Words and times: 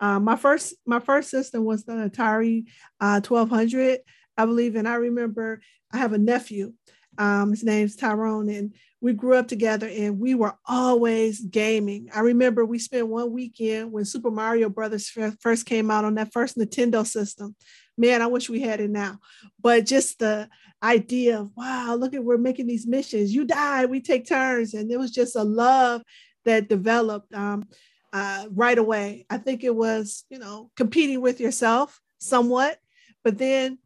Um, 0.00 0.24
my 0.24 0.36
first 0.36 0.74
my 0.84 1.00
first 1.00 1.30
system 1.30 1.64
was 1.64 1.84
the 1.84 1.92
Atari 1.92 2.66
uh, 3.00 3.20
1200, 3.20 4.00
I 4.36 4.44
believe, 4.44 4.76
and 4.76 4.88
I 4.88 4.94
remember 4.94 5.60
I 5.92 5.98
have 5.98 6.12
a 6.12 6.18
nephew. 6.18 6.72
Um, 7.18 7.50
his 7.50 7.64
name's 7.64 7.96
Tyrone, 7.96 8.50
and 8.50 8.74
we 9.00 9.12
grew 9.12 9.34
up 9.34 9.46
together 9.48 9.88
and 9.88 10.18
we 10.18 10.34
were 10.34 10.54
always 10.66 11.40
gaming. 11.40 12.08
I 12.14 12.20
remember 12.20 12.64
we 12.64 12.78
spent 12.78 13.08
one 13.08 13.32
weekend 13.32 13.92
when 13.92 14.04
Super 14.04 14.30
Mario 14.30 14.68
Brothers 14.68 15.08
first 15.40 15.66
came 15.66 15.90
out 15.90 16.04
on 16.04 16.14
that 16.16 16.32
first 16.32 16.58
Nintendo 16.58 17.06
system. 17.06 17.54
Man, 17.96 18.20
I 18.20 18.26
wish 18.26 18.48
we 18.48 18.60
had 18.60 18.80
it 18.80 18.90
now. 18.90 19.18
But 19.60 19.86
just 19.86 20.18
the 20.18 20.48
idea 20.82 21.40
of, 21.40 21.50
wow, 21.56 21.94
look 21.94 22.14
at 22.14 22.24
we're 22.24 22.38
making 22.38 22.66
these 22.66 22.86
missions. 22.86 23.34
You 23.34 23.44
die, 23.44 23.86
we 23.86 24.00
take 24.00 24.26
turns. 24.26 24.74
And 24.74 24.90
it 24.90 24.98
was 24.98 25.10
just 25.10 25.36
a 25.36 25.44
love 25.44 26.02
that 26.44 26.68
developed 26.68 27.32
um, 27.34 27.68
uh, 28.12 28.46
right 28.50 28.78
away. 28.78 29.26
I 29.28 29.38
think 29.38 29.64
it 29.64 29.74
was, 29.74 30.24
you 30.30 30.38
know, 30.38 30.70
competing 30.76 31.20
with 31.20 31.40
yourself 31.40 32.00
somewhat, 32.18 32.78
but 33.24 33.38
then 33.38 33.78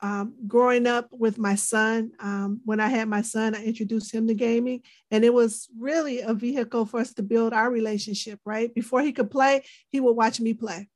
um, 0.00 0.34
growing 0.46 0.86
up 0.86 1.08
with 1.10 1.38
my 1.38 1.56
son, 1.56 2.12
um, 2.20 2.60
when 2.64 2.78
I 2.78 2.88
had 2.88 3.08
my 3.08 3.22
son, 3.22 3.54
I 3.54 3.64
introduced 3.64 4.14
him 4.14 4.28
to 4.28 4.34
gaming, 4.34 4.82
and 5.10 5.24
it 5.24 5.34
was 5.34 5.68
really 5.76 6.20
a 6.20 6.34
vehicle 6.34 6.86
for 6.86 7.00
us 7.00 7.12
to 7.14 7.22
build 7.22 7.52
our 7.52 7.70
relationship, 7.70 8.38
right? 8.44 8.72
Before 8.72 9.02
he 9.02 9.12
could 9.12 9.30
play, 9.30 9.64
he 9.88 9.98
would 9.98 10.12
watch 10.12 10.40
me 10.40 10.54
play. 10.54 10.88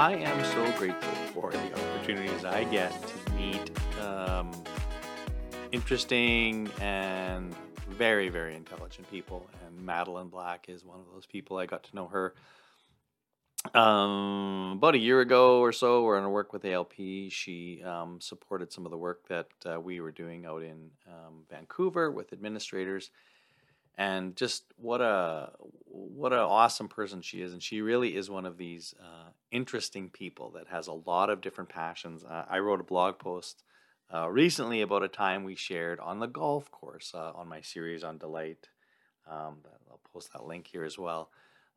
I 0.00 0.14
am 0.14 0.42
so 0.46 0.78
grateful 0.78 1.12
for 1.34 1.50
the 1.52 1.74
opportunities 1.74 2.42
I 2.42 2.64
get 2.64 2.90
to 3.06 3.32
meet 3.34 3.70
um, 4.00 4.50
interesting 5.72 6.70
and 6.80 7.54
very, 7.86 8.30
very 8.30 8.56
intelligent 8.56 9.10
people. 9.10 9.46
And 9.66 9.84
Madeline 9.84 10.28
Black 10.28 10.70
is 10.70 10.86
one 10.86 11.00
of 11.00 11.04
those 11.12 11.26
people. 11.26 11.58
I 11.58 11.66
got 11.66 11.84
to 11.84 11.94
know 11.94 12.06
her 12.06 12.34
um, 13.74 14.76
about 14.78 14.94
a 14.94 14.98
year 14.98 15.20
ago 15.20 15.60
or 15.60 15.70
so. 15.70 16.02
We're 16.02 16.14
going 16.14 16.24
to 16.24 16.30
work 16.30 16.54
with 16.54 16.64
ALP. 16.64 16.94
She 17.28 17.82
um, 17.84 18.22
supported 18.22 18.72
some 18.72 18.86
of 18.86 18.90
the 18.90 18.96
work 18.96 19.28
that 19.28 19.48
uh, 19.66 19.78
we 19.78 20.00
were 20.00 20.12
doing 20.12 20.46
out 20.46 20.62
in 20.62 20.92
um, 21.08 21.42
Vancouver 21.50 22.10
with 22.10 22.32
administrators. 22.32 23.10
And 24.00 24.34
just 24.34 24.64
what 24.78 25.02
a 25.02 25.50
what 25.84 26.32
an 26.32 26.38
awesome 26.38 26.88
person 26.88 27.20
she 27.20 27.42
is, 27.42 27.52
and 27.52 27.62
she 27.62 27.82
really 27.82 28.16
is 28.16 28.30
one 28.30 28.46
of 28.46 28.56
these 28.56 28.94
uh, 28.98 29.28
interesting 29.50 30.08
people 30.08 30.52
that 30.52 30.68
has 30.68 30.86
a 30.86 30.94
lot 30.94 31.28
of 31.28 31.42
different 31.42 31.68
passions. 31.68 32.24
Uh, 32.24 32.46
I 32.48 32.60
wrote 32.60 32.80
a 32.80 32.84
blog 32.84 33.18
post 33.18 33.62
uh, 34.12 34.26
recently 34.30 34.80
about 34.80 35.02
a 35.02 35.08
time 35.08 35.44
we 35.44 35.54
shared 35.54 36.00
on 36.00 36.18
the 36.18 36.26
golf 36.26 36.70
course 36.70 37.12
uh, 37.14 37.32
on 37.34 37.46
my 37.46 37.60
series 37.60 38.02
on 38.02 38.16
Delight. 38.16 38.70
Um, 39.30 39.58
I'll 39.90 40.00
post 40.14 40.32
that 40.32 40.46
link 40.46 40.66
here 40.66 40.84
as 40.84 40.96
well. 40.96 41.28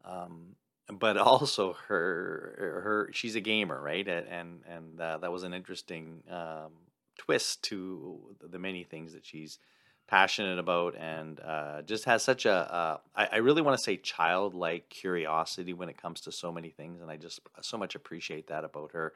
Um, 0.06 0.56
but 0.88 1.18
also 1.32 1.74
her 1.90 2.54
her 2.86 3.10
she's 3.12 3.36
a 3.36 3.42
gamer, 3.42 3.82
right? 3.82 4.08
And 4.08 4.62
and 4.66 4.98
uh, 4.98 5.18
that 5.18 5.32
was 5.34 5.44
an 5.44 5.54
interesting 5.54 6.24
um, 6.32 6.72
twist 7.18 7.64
to 7.64 8.38
the 8.42 8.60
many 8.60 8.86
things 8.86 9.12
that 9.12 9.26
she's 9.26 9.60
passionate 10.08 10.60
about 10.60 10.96
and 10.98 11.40
uh, 11.40 11.82
just 11.84 12.06
has 12.06 12.22
such 12.24 12.46
a 12.46 12.52
uh, 12.52 12.98
I, 13.16 13.30
I 13.34 13.38
really 13.38 13.62
want 13.62 13.78
to 13.78 13.84
say 13.84 13.98
childlike 13.98 14.90
curiosity 14.90 15.74
when 15.74 15.90
it 15.90 16.02
comes 16.02 16.22
to 16.22 16.32
so 16.32 16.52
many 16.52 16.70
things 16.70 17.02
and 17.02 17.10
i 17.10 17.16
just 17.18 17.40
so 17.62 17.78
much 17.78 17.96
appreciate 17.96 18.48
that 18.48 18.64
about 18.64 18.92
her 18.92 19.14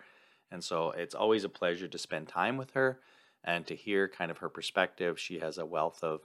and 0.51 0.63
so 0.63 0.91
it's 0.91 1.15
always 1.15 1.43
a 1.43 1.49
pleasure 1.49 1.87
to 1.87 1.97
spend 1.97 2.27
time 2.27 2.57
with 2.57 2.71
her 2.71 2.99
and 3.43 3.65
to 3.67 3.75
hear 3.75 4.07
kind 4.07 4.31
of 4.31 4.39
her 4.39 4.49
perspective. 4.49 5.19
She 5.19 5.39
has 5.39 5.57
a 5.57 5.65
wealth 5.65 6.03
of 6.03 6.21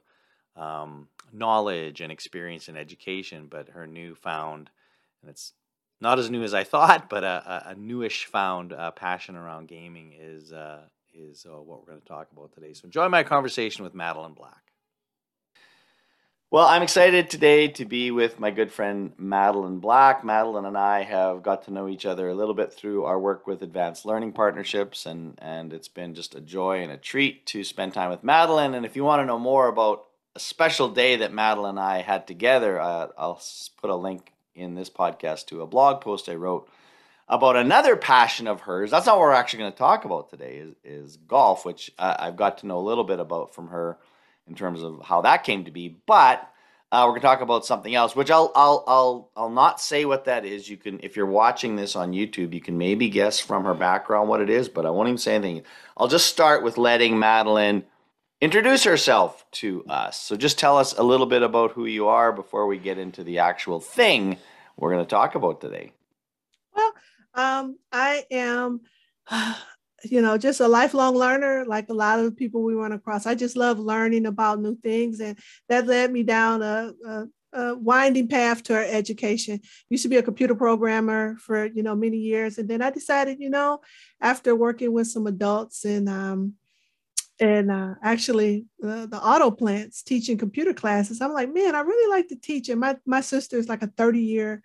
um, 0.57 1.09
knowledge 1.33 2.01
and 2.01 2.13
experience 2.13 2.69
in 2.69 2.77
education, 2.77 3.47
but 3.51 3.71
her 3.71 3.87
newfound, 3.87 4.71
and 5.23 5.31
it's 5.31 5.53
not 6.01 6.19
as 6.19 6.31
new 6.31 6.43
as 6.43 6.55
I 6.55 6.65
thought, 6.75 7.09
but 7.09 7.25
a, 7.25 7.71
a 7.71 7.75
newish 7.75 8.27
found 8.27 8.73
uh, 8.73 8.91
passion 8.91 9.37
around 9.37 9.69
gaming 9.69 10.13
is 10.19 10.53
uh, 10.53 10.83
is 11.15 11.47
uh, 11.47 11.61
what 11.61 11.81
we're 11.81 11.93
going 11.93 12.01
to 12.01 12.09
talk 12.09 12.29
about 12.33 12.53
today. 12.53 12.73
So 12.73 12.87
enjoy 12.87 13.09
my 13.09 13.23
conversation 13.23 13.85
with 13.85 13.95
Madeline 13.95 14.33
Black. 14.33 14.62
Well, 16.53 16.67
I'm 16.67 16.83
excited 16.83 17.31
today 17.31 17.69
to 17.69 17.87
be 17.87 18.11
with 18.11 18.39
my 18.39 18.51
good 18.51 18.71
friend 18.71 19.15
Madeline 19.17 19.79
Black. 19.79 20.23
Madeline 20.23 20.67
and 20.67 20.77
I 20.77 21.03
have 21.03 21.43
got 21.43 21.63
to 21.63 21.73
know 21.73 21.89
each 21.89 22.05
other 22.05 22.29
a 22.29 22.35
little 22.35 22.53
bit 22.53 22.75
through 22.75 23.05
our 23.05 23.19
work 23.19 23.47
with 23.47 23.63
Advanced 23.63 24.05
Learning 24.05 24.33
Partnerships, 24.33 25.07
and, 25.07 25.39
and 25.41 25.73
it's 25.73 25.89
been 25.89 26.15
just 26.15 26.35
a 26.35 26.43
joy 26.43 26.83
and 26.83 26.93
a 26.93 26.99
treat 26.99 27.47
to 27.47 27.65
spend 27.65 27.95
time 27.95 28.11
with 28.11 28.23
Madeline. 28.23 28.75
And 28.75 28.85
if 28.85 28.97
you 28.97 29.03
want 29.03 29.23
to 29.23 29.25
know 29.25 29.39
more 29.39 29.67
about 29.67 30.05
a 30.37 30.41
special 30.41 30.91
day 30.91 31.17
that 31.17 31.33
Madeline 31.33 31.79
and 31.79 31.81
I 31.81 32.03
had 32.03 32.27
together, 32.27 32.79
uh, 32.79 33.09
I'll 33.17 33.41
put 33.81 33.89
a 33.89 33.97
link 33.97 34.35
in 34.55 34.75
this 34.75 34.91
podcast 34.91 35.47
to 35.47 35.63
a 35.63 35.67
blog 35.67 36.03
post 36.03 36.29
I 36.29 36.35
wrote 36.35 36.69
about 37.29 37.57
another 37.57 37.97
passion 37.97 38.47
of 38.47 38.61
hers. 38.61 38.91
That's 38.91 39.07
not 39.07 39.17
what 39.17 39.23
we're 39.23 39.33
actually 39.33 39.61
going 39.61 39.73
to 39.73 39.79
talk 39.79 40.05
about 40.05 40.29
today, 40.29 40.57
is, 40.57 40.75
is 40.85 41.17
golf, 41.17 41.65
which 41.65 41.91
uh, 41.99 42.17
I've 42.19 42.37
got 42.37 42.59
to 42.59 42.67
know 42.67 42.79
a 42.79 42.85
little 42.85 43.05
bit 43.05 43.21
about 43.21 43.55
from 43.55 43.69
her 43.69 43.97
in 44.49 44.55
terms 44.55 44.83
of 44.83 45.03
how 45.05 45.23
that 45.23 45.45
came 45.45 45.65
to 45.65 45.71
be. 45.71 45.97
But 46.07 46.49
uh, 46.91 47.05
we're 47.07 47.13
gonna 47.13 47.21
talk 47.21 47.41
about 47.41 47.65
something 47.65 47.95
else, 47.95 48.15
which 48.15 48.31
I'll 48.31 48.53
I'll 48.55 48.85
I'll 48.87 49.31
I'll 49.37 49.51
not 49.51 49.81
say 49.81 50.05
what 50.05 50.27
that 50.27 50.45
is. 50.45 50.69
You 50.69 50.77
can, 50.77 51.01
if 51.03 51.17
you're 51.17 51.27
watching 51.27 51.77
this 51.77 51.97
on 51.97 52.13
YouTube, 52.13 52.53
you 52.53 52.61
can 52.61 52.77
maybe 52.77 53.09
guess 53.09 53.41
from 53.41 53.65
her 53.65 53.75
background 53.75 54.29
what 54.29 54.41
it 54.41 54.51
is, 54.51 54.69
but 54.69 54.85
I 54.85 54.91
won't 54.91 55.09
even 55.09 55.19
say 55.19 55.35
anything. 55.35 55.65
I'll 55.97 56.09
just 56.09 56.27
start 56.27 56.63
with 56.63 56.77
letting 56.79 57.19
Madeline 57.19 57.85
introduce 58.43 58.83
herself 58.83 59.47
to 59.53 59.85
us. 59.87 60.21
So 60.21 60.37
just 60.37 60.59
tell 60.59 60.77
us 60.77 60.99
a 60.99 61.03
little 61.03 61.27
bit 61.27 61.43
about 61.43 61.71
who 61.71 61.87
you 61.87 62.09
are 62.09 62.33
before 62.33 62.67
we 62.67 62.77
get 62.77 62.99
into 62.99 63.23
the 63.23 63.39
actual 63.39 63.79
thing 63.79 64.37
we're 64.77 64.93
going 64.93 65.05
to 65.05 65.09
talk 65.09 65.37
about 65.37 65.61
today. 65.61 65.93
Well, 66.75 66.93
um, 67.35 67.79
I 67.93 68.25
am 68.33 68.81
you 70.05 70.23
know, 70.23 70.39
just 70.39 70.61
a 70.61 70.69
lifelong 70.69 71.15
learner, 71.15 71.65
like 71.67 71.89
a 71.89 71.95
lot 71.95 72.19
of 72.19 72.37
people 72.37 72.63
we 72.63 72.75
run 72.75 72.93
across. 72.93 73.27
I 73.27 73.35
just 73.35 73.57
love 73.57 73.79
learning 73.79 74.27
about 74.27 74.61
new 74.61 74.77
things, 74.77 75.21
and 75.21 75.39
that 75.69 75.87
led 75.87 76.13
me 76.13 76.23
down 76.23 76.63
a, 76.63 76.93
a, 77.07 77.27
a 77.53 77.75
winding 77.77 78.29
path 78.29 78.63
to 78.65 78.75
our 78.75 78.85
education. 78.85 79.61
Used 79.89 80.03
to 80.03 80.09
be 80.09 80.17
a 80.17 80.23
computer 80.23 80.55
programmer 80.55 81.37
for 81.37 81.67
you 81.67 81.83
know 81.83 81.95
many 81.95 82.19
years, 82.19 82.59
and 82.59 82.69
then 82.69 82.83
I 82.83 82.91
decided, 82.91 83.39
you 83.41 83.51
know, 83.51 83.81
after 84.21 84.55
working 84.55 84.93
with 84.93 85.09
some 85.09 85.27
adults 85.27 85.85
and 85.85 86.09
um, 86.09 86.55
and 87.41 87.71
uh, 87.71 87.95
actually 88.03 88.67
uh, 88.85 89.07
the 89.07 89.21
auto 89.21 89.51
plants 89.51 90.03
teaching 90.03 90.39
computer 90.39 90.73
classes, 90.73 91.21
I'm 91.21 91.33
like, 91.33 91.53
man, 91.53 91.75
I 91.75 91.81
really 91.81 92.11
like 92.11 92.29
to 92.29 92.37
teach. 92.37 92.69
And 92.69 92.81
my 92.81 92.97
my 93.07 93.21
sister 93.21 93.57
is 93.57 93.69
like 93.69 93.83
a 93.83 93.89
30 93.89 94.21
year 94.21 94.63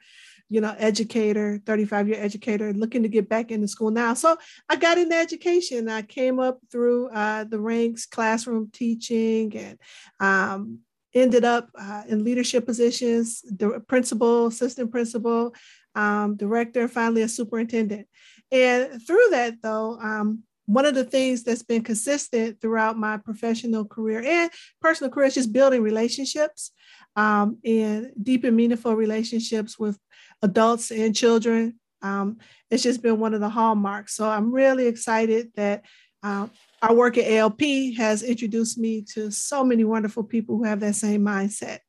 you 0.49 0.61
know, 0.61 0.75
educator, 0.77 1.59
35 1.65 2.07
year 2.07 2.21
educator, 2.21 2.73
looking 2.73 3.03
to 3.03 3.09
get 3.09 3.27
back 3.27 3.51
into 3.51 3.67
school 3.67 3.91
now. 3.91 4.13
So 4.13 4.37
I 4.69 4.75
got 4.75 4.97
into 4.97 5.15
education. 5.15 5.89
I 5.89 6.01
came 6.01 6.39
up 6.39 6.59
through 6.71 7.09
uh, 7.09 7.43
the 7.43 7.59
ranks, 7.59 8.05
classroom 8.05 8.69
teaching, 8.71 9.55
and 9.57 9.79
um, 10.19 10.79
ended 11.13 11.43
up 11.43 11.69
uh, 11.77 12.03
in 12.07 12.23
leadership 12.23 12.65
positions, 12.65 13.41
the 13.41 13.83
principal, 13.87 14.47
assistant 14.47 14.91
principal, 14.91 15.53
um, 15.95 16.35
director, 16.35 16.87
finally 16.87 17.23
a 17.23 17.27
superintendent. 17.27 18.07
And 18.51 19.01
through 19.05 19.27
that, 19.31 19.55
though, 19.61 19.99
um, 19.99 20.43
one 20.67 20.85
of 20.85 20.95
the 20.95 21.03
things 21.03 21.43
that's 21.43 21.63
been 21.63 21.81
consistent 21.81 22.61
throughout 22.61 22.97
my 22.97 23.17
professional 23.17 23.85
career 23.85 24.21
and 24.21 24.51
personal 24.81 25.09
career 25.09 25.27
is 25.27 25.33
just 25.33 25.53
building 25.53 25.81
relationships 25.81 26.71
um, 27.17 27.57
deep 27.63 28.43
and 28.43 28.55
meaningful 28.55 28.95
relationships 28.95 29.77
with 29.77 29.99
adults 30.43 30.91
and 30.91 31.15
children. 31.15 31.79
Um, 32.01 32.37
it's 32.69 32.83
just 32.83 33.01
been 33.01 33.19
one 33.19 33.33
of 33.33 33.41
the 33.41 33.49
hallmarks. 33.49 34.15
So 34.15 34.29
I'm 34.29 34.53
really 34.53 34.85
excited 34.85 35.51
that 35.55 35.83
uh, 36.23 36.47
our 36.81 36.93
work 36.93 37.17
at 37.17 37.29
ALP 37.29 37.61
has 37.97 38.21
introduced 38.21 38.77
me 38.77 39.01
to 39.13 39.31
so 39.31 39.63
many 39.63 39.83
wonderful 39.83 40.23
people 40.23 40.57
who 40.57 40.63
have 40.63 40.79
that 40.81 40.95
same 40.95 41.21
mindset. 41.21 41.79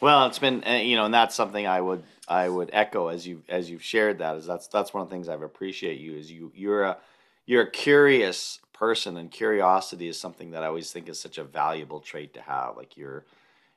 Well, 0.00 0.26
it's 0.26 0.38
been 0.38 0.64
uh, 0.64 0.74
you 0.74 0.96
know, 0.96 1.04
and 1.04 1.12
that's 1.12 1.34
something 1.34 1.66
I 1.66 1.80
would 1.80 2.02
I 2.26 2.48
would 2.48 2.70
echo 2.72 3.08
as 3.08 3.26
you 3.26 3.42
as 3.48 3.68
you've 3.68 3.82
shared 3.82 4.18
that 4.18 4.36
is 4.36 4.46
that's 4.46 4.68
that's 4.68 4.94
one 4.94 5.02
of 5.02 5.10
the 5.10 5.14
things 5.14 5.28
I've 5.28 5.42
appreciate 5.42 6.00
you 6.00 6.14
is 6.14 6.30
you 6.30 6.52
you're 6.54 6.84
a 6.84 6.96
you're 7.44 7.62
a 7.62 7.70
curious 7.70 8.60
person 8.72 9.18
and 9.18 9.30
curiosity 9.30 10.08
is 10.08 10.18
something 10.18 10.52
that 10.52 10.62
I 10.62 10.66
always 10.66 10.90
think 10.90 11.08
is 11.08 11.20
such 11.20 11.36
a 11.36 11.44
valuable 11.44 12.00
trait 12.00 12.32
to 12.34 12.40
have. 12.40 12.78
Like 12.78 12.96
you're 12.96 13.26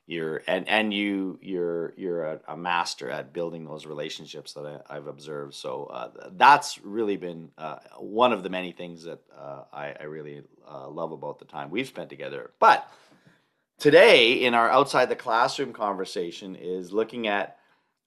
you're 0.06 0.42
and 0.48 0.68
and 0.68 0.94
you 0.94 1.40
you're 1.42 1.94
you're 1.96 2.26
a, 2.26 2.40
a 2.50 2.58
master 2.58 3.10
at 3.10 3.32
building 3.32 3.64
those 3.66 3.86
relationships 3.86 4.54
that 4.54 4.84
I, 4.90 4.94
have 4.94 5.08
observed. 5.08 5.54
So 5.54 5.86
uh, 5.86 6.10
that's 6.34 6.80
really 6.84 7.16
been 7.16 7.50
uh, 7.58 7.78
one 7.98 8.34
of 8.34 8.44
the 8.44 8.50
many 8.50 8.74
things 8.74 9.04
that 9.04 9.20
uh, 9.38 9.64
I, 9.72 9.96
I, 10.00 10.04
really 10.04 10.44
uh, 10.70 10.90
love 10.90 11.14
about 11.14 11.40
the 11.40 11.46
time 11.46 11.70
we've 11.70 11.88
spent 11.88 12.10
together. 12.10 12.52
But 12.60 12.86
today, 13.80 14.34
in 14.44 14.54
our 14.54 14.70
outside 14.70 15.08
the 15.08 15.16
classroom 15.16 15.72
conversation, 15.72 16.56
is 16.56 16.92
looking 16.92 17.28
at 17.28 17.58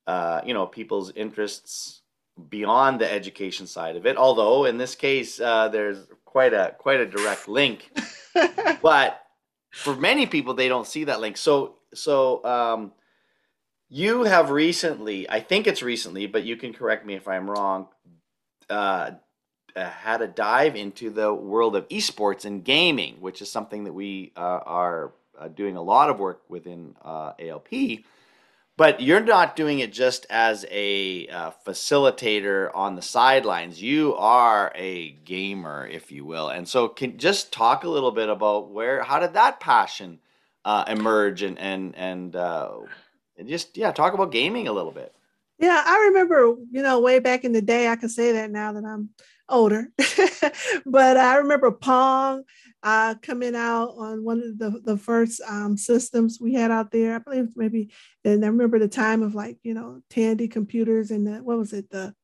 uh, 0.06 0.42
you 0.44 0.52
know 0.52 0.66
people's 0.66 1.12
interests 1.12 2.02
beyond 2.50 3.00
the 3.00 3.10
education 3.10 3.66
side 3.66 3.96
of 3.96 4.04
it. 4.04 4.18
Although 4.18 4.66
in 4.66 4.76
this 4.76 4.94
case, 4.94 5.40
uh, 5.40 5.68
there's 5.68 6.06
quite 6.26 6.52
a 6.52 6.74
quite 6.76 7.00
a 7.00 7.06
direct 7.06 7.48
link, 7.48 7.90
but 8.82 9.22
for 9.72 9.96
many 9.96 10.26
people, 10.26 10.52
they 10.52 10.68
don't 10.68 10.86
see 10.86 11.04
that 11.04 11.20
link. 11.20 11.38
So 11.38 11.75
so 11.94 12.44
um, 12.44 12.92
you 13.88 14.24
have 14.24 14.50
recently, 14.50 15.28
I 15.28 15.40
think 15.40 15.66
it's 15.66 15.82
recently, 15.82 16.26
but 16.26 16.44
you 16.44 16.56
can 16.56 16.72
correct 16.72 17.06
me 17.06 17.14
if 17.14 17.28
I'm 17.28 17.48
wrong. 17.48 17.88
Uh, 18.68 19.12
uh, 19.76 19.90
had 19.90 20.22
a 20.22 20.26
dive 20.26 20.74
into 20.74 21.10
the 21.10 21.32
world 21.32 21.76
of 21.76 21.86
esports 21.88 22.46
and 22.46 22.64
gaming, 22.64 23.16
which 23.20 23.42
is 23.42 23.50
something 23.50 23.84
that 23.84 23.92
we 23.92 24.32
uh, 24.36 24.40
are 24.64 25.12
uh, 25.38 25.48
doing 25.48 25.76
a 25.76 25.82
lot 25.82 26.08
of 26.08 26.18
work 26.18 26.40
within 26.48 26.96
uh, 27.02 27.32
ALP. 27.38 27.68
But 28.78 29.00
you're 29.00 29.20
not 29.20 29.56
doing 29.56 29.78
it 29.78 29.92
just 29.92 30.26
as 30.28 30.66
a 30.70 31.28
uh, 31.28 31.50
facilitator 31.66 32.70
on 32.74 32.94
the 32.94 33.02
sidelines. 33.02 33.80
You 33.80 34.14
are 34.16 34.72
a 34.74 35.10
gamer, 35.10 35.86
if 35.86 36.10
you 36.10 36.24
will. 36.24 36.48
And 36.48 36.68
so, 36.68 36.88
can 36.88 37.18
just 37.18 37.52
talk 37.52 37.84
a 37.84 37.88
little 37.88 38.12
bit 38.12 38.28
about 38.28 38.70
where, 38.70 39.02
how 39.02 39.18
did 39.18 39.34
that 39.34 39.60
passion 39.60 40.20
uh, 40.66 40.84
emerge, 40.88 41.42
and 41.42 41.58
and 41.58 41.94
and 41.96 42.34
uh, 42.34 42.72
just 43.46 43.76
yeah, 43.76 43.92
talk 43.92 44.12
about 44.12 44.32
gaming 44.32 44.66
a 44.66 44.72
little 44.72 44.90
bit. 44.90 45.14
Yeah, 45.58 45.82
I 45.86 46.08
remember, 46.08 46.54
you 46.70 46.82
know, 46.82 47.00
way 47.00 47.18
back 47.18 47.44
in 47.44 47.52
the 47.52 47.62
day. 47.62 47.88
I 47.88 47.96
can 47.96 48.10
say 48.10 48.32
that 48.32 48.50
now 48.50 48.72
that 48.72 48.84
I'm 48.84 49.10
older, 49.48 49.88
but 50.86 51.16
I 51.16 51.36
remember 51.36 51.70
Pong 51.70 52.42
uh, 52.82 53.14
coming 53.22 53.54
out 53.54 53.94
on 53.96 54.22
one 54.22 54.42
of 54.42 54.58
the, 54.58 54.80
the 54.84 54.98
first 54.98 55.40
um, 55.48 55.78
systems 55.78 56.38
we 56.40 56.52
had 56.52 56.70
out 56.70 56.90
there. 56.90 57.14
I 57.14 57.18
believe 57.18 57.56
maybe, 57.56 57.90
and 58.24 58.44
I 58.44 58.48
remember 58.48 58.78
the 58.78 58.88
time 58.88 59.22
of 59.22 59.34
like, 59.34 59.56
you 59.62 59.72
know, 59.72 60.02
Tandy 60.10 60.48
computers 60.48 61.10
and 61.10 61.26
the, 61.26 61.42
what 61.42 61.56
was 61.56 61.72
it? 61.72 61.88
The, 61.88 62.14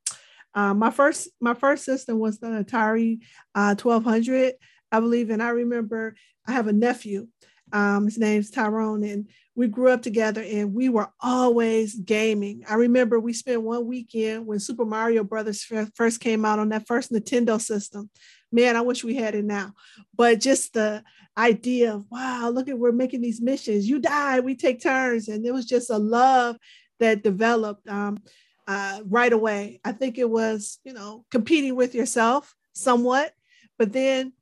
uh, 0.55 0.75
my 0.75 0.91
first, 0.91 1.31
my 1.41 1.55
first 1.55 1.85
system 1.85 2.19
was 2.19 2.39
the 2.39 2.49
Atari 2.49 3.21
uh, 3.55 3.77
1200, 3.77 4.55
I 4.91 5.01
believe. 5.01 5.31
And 5.31 5.43
I 5.43 5.49
remember 5.51 6.17
I 6.47 6.53
have 6.53 6.67
a 6.67 6.73
nephew, 6.73 7.29
um, 7.73 8.05
his 8.05 8.19
name's 8.19 8.51
Tyrone, 8.51 9.05
and 9.05 9.29
we 9.55 9.69
grew 9.69 9.91
up 9.91 10.03
together 10.03 10.43
and 10.43 10.73
we 10.73 10.89
were 10.89 11.11
always 11.21 11.95
gaming. 11.95 12.63
I 12.69 12.75
remember 12.75 13.21
we 13.21 13.33
spent 13.33 13.63
one 13.63 13.87
weekend 13.87 14.47
when 14.47 14.59
Super 14.61 14.85
Mario 14.85 15.25
Brothers 15.25 15.63
first 15.95 16.21
came 16.21 16.45
out 16.45 16.59
on 16.59 16.71
that 16.71 16.87
first 16.87 17.13
Nintendo 17.13 17.61
system. 17.61 18.09
Man, 18.51 18.77
I 18.77 18.81
wish 18.81 19.05
we 19.05 19.15
had 19.15 19.35
it 19.35 19.45
now. 19.45 19.75
But 20.17 20.41
just 20.41 20.73
the 20.73 21.03
idea 21.37 21.95
of, 21.95 22.07
wow, 22.11 22.51
look 22.51 22.69
at 22.69 22.79
we're 22.79 22.93
making 22.93 23.21
these 23.21 23.43
missions. 23.43 23.89
You 23.89 23.99
die, 23.99 24.41
we 24.41 24.55
take 24.55 24.83
turns. 24.83 25.29
And 25.29 25.45
it 25.45 25.53
was 25.53 25.67
just 25.67 25.91
a 25.91 25.99
love 25.99 26.57
that 26.99 27.23
developed 27.23 27.87
um, 27.89 28.19
uh, 28.67 29.01
right 29.05 29.33
away. 29.33 29.81
I 29.85 29.93
think 29.93 30.17
it 30.17 30.29
was, 30.29 30.79
you 30.85 30.95
know, 30.95 31.25
competing 31.31 31.77
with 31.77 31.95
yourself 31.95 32.55
somewhat, 32.73 33.33
but 33.79 33.93
then 33.93 34.33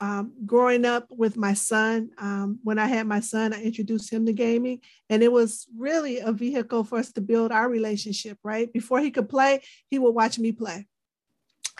um, 0.00 0.32
growing 0.46 0.84
up 0.84 1.06
with 1.10 1.36
my 1.36 1.54
son, 1.54 2.10
um, 2.18 2.60
when 2.62 2.78
I 2.78 2.86
had 2.86 3.06
my 3.06 3.20
son, 3.20 3.52
I 3.52 3.62
introduced 3.62 4.12
him 4.12 4.26
to 4.26 4.32
gaming, 4.32 4.80
and 5.10 5.22
it 5.22 5.32
was 5.32 5.66
really 5.76 6.18
a 6.18 6.32
vehicle 6.32 6.84
for 6.84 6.98
us 6.98 7.12
to 7.12 7.20
build 7.20 7.50
our 7.52 7.68
relationship. 7.68 8.38
Right 8.42 8.72
before 8.72 9.00
he 9.00 9.10
could 9.10 9.28
play, 9.28 9.62
he 9.88 9.98
would 9.98 10.14
watch 10.14 10.38
me 10.38 10.52
play 10.52 10.86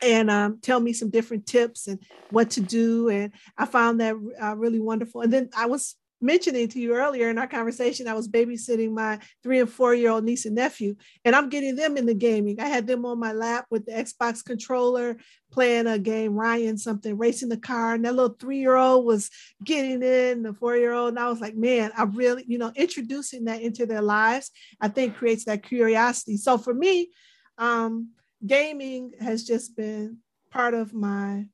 and 0.03 0.31
um, 0.31 0.59
tell 0.61 0.81
me 0.81 0.93
some 0.93 1.11
different 1.11 1.47
tips 1.47 1.87
and 1.87 1.99
what 2.31 2.50
to 2.50 2.61
do. 2.61 3.09
And 3.09 3.32
I 3.56 3.67
found 3.67 4.00
that 4.00 4.15
uh, 4.41 4.56
really 4.56 4.81
wonderful. 4.81 5.23
And 5.23 5.32
then 5.32 5.50
I 5.56 5.67
was 5.67 5.97
mentioning 6.20 6.69
to 6.69 6.81
you 6.81 6.94
earlier 6.94 7.31
in 7.31 7.38
our 7.38 7.47
conversation, 7.47 8.09
I 8.09 8.15
was 8.15 8.29
babysitting 8.29 8.93
my 8.93 9.19
three 9.43 9.61
and 9.61 9.70
four 9.70 9.94
year 9.94 10.11
old 10.11 10.25
niece 10.25 10.47
and 10.47 10.55
nephew, 10.55 10.97
and 11.25 11.35
I'm 11.35 11.49
getting 11.49 11.76
them 11.76 11.97
in 11.97 12.06
the 12.06 12.15
gaming. 12.15 12.61
I 12.61 12.69
had 12.69 12.87
them 12.87 13.05
on 13.06 13.19
my 13.19 13.32
lap 13.32 13.67
with 13.70 13.87
the 13.87 13.93
Xbox 13.93 14.44
controller 14.44 15.17
playing 15.50 15.87
a 15.87 15.99
game, 15.99 16.35
Ryan 16.35 16.76
something, 16.76 17.17
racing 17.17 17.49
the 17.49 17.56
car. 17.56 17.94
And 17.94 18.05
that 18.05 18.15
little 18.15 18.37
three 18.38 18.59
year 18.59 18.76
old 18.76 19.05
was 19.05 19.31
getting 19.65 20.03
in, 20.03 20.43
the 20.43 20.53
four 20.55 20.76
year 20.76 20.93
old. 20.93 21.11
And 21.11 21.19
I 21.19 21.29
was 21.29 21.41
like, 21.41 21.56
man, 21.56 21.91
I 21.97 22.05
really, 22.05 22.44
you 22.47 22.59
know, 22.59 22.73
introducing 22.75 23.44
that 23.44 23.62
into 23.62 23.87
their 23.87 24.03
lives, 24.03 24.50
I 24.81 24.88
think 24.88 25.17
creates 25.17 25.44
that 25.44 25.62
curiosity. 25.62 26.37
So 26.37 26.59
for 26.59 26.75
me, 26.75 27.11
um, 27.56 28.11
gaming 28.47 29.12
has 29.20 29.44
just 29.44 29.76
been 29.76 30.19
part 30.50 30.75
of 30.75 30.94
my 30.94 31.47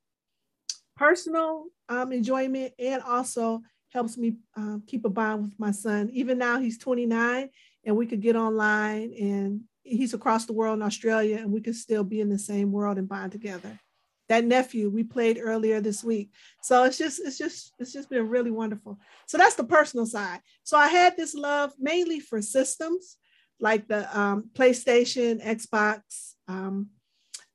personal 0.95 1.65
um, 1.89 2.11
enjoyment 2.11 2.73
and 2.79 3.01
also 3.01 3.61
helps 3.95 4.17
me 4.17 4.35
um, 4.57 4.83
keep 4.85 5.05
a 5.05 5.09
bond 5.09 5.41
with 5.41 5.57
my 5.57 5.71
son. 5.71 6.09
Even 6.11 6.37
now, 6.37 6.59
he's 6.59 6.77
29, 6.77 7.49
and 7.85 7.95
we 7.95 8.05
could 8.05 8.21
get 8.21 8.35
online, 8.35 9.13
and 9.17 9.61
he's 9.83 10.13
across 10.13 10.45
the 10.45 10.53
world 10.53 10.77
in 10.77 10.85
Australia, 10.85 11.37
and 11.37 11.51
we 11.51 11.61
could 11.61 11.75
still 11.75 12.03
be 12.03 12.19
in 12.19 12.29
the 12.29 12.37
same 12.37 12.73
world 12.73 12.97
and 12.97 13.07
bond 13.07 13.31
together. 13.31 13.79
That 14.27 14.43
nephew 14.43 14.89
we 14.89 15.03
played 15.03 15.39
earlier 15.41 15.79
this 15.79 16.03
week, 16.03 16.31
so 16.61 16.83
it's 16.83 16.97
just 16.97 17.21
it's 17.23 17.37
just 17.37 17.73
it's 17.79 17.93
just 17.93 18.09
been 18.09 18.27
really 18.27 18.51
wonderful. 18.51 18.99
So 19.27 19.37
that's 19.37 19.55
the 19.55 19.63
personal 19.63 20.07
side. 20.07 20.41
So 20.63 20.77
I 20.77 20.87
had 20.87 21.15
this 21.15 21.35
love 21.35 21.71
mainly 21.79 22.19
for 22.19 22.41
systems 22.41 23.17
like 23.59 23.87
the 23.87 24.19
um, 24.19 24.49
PlayStation, 24.53 25.45
Xbox, 25.45 26.01
um, 26.47 26.89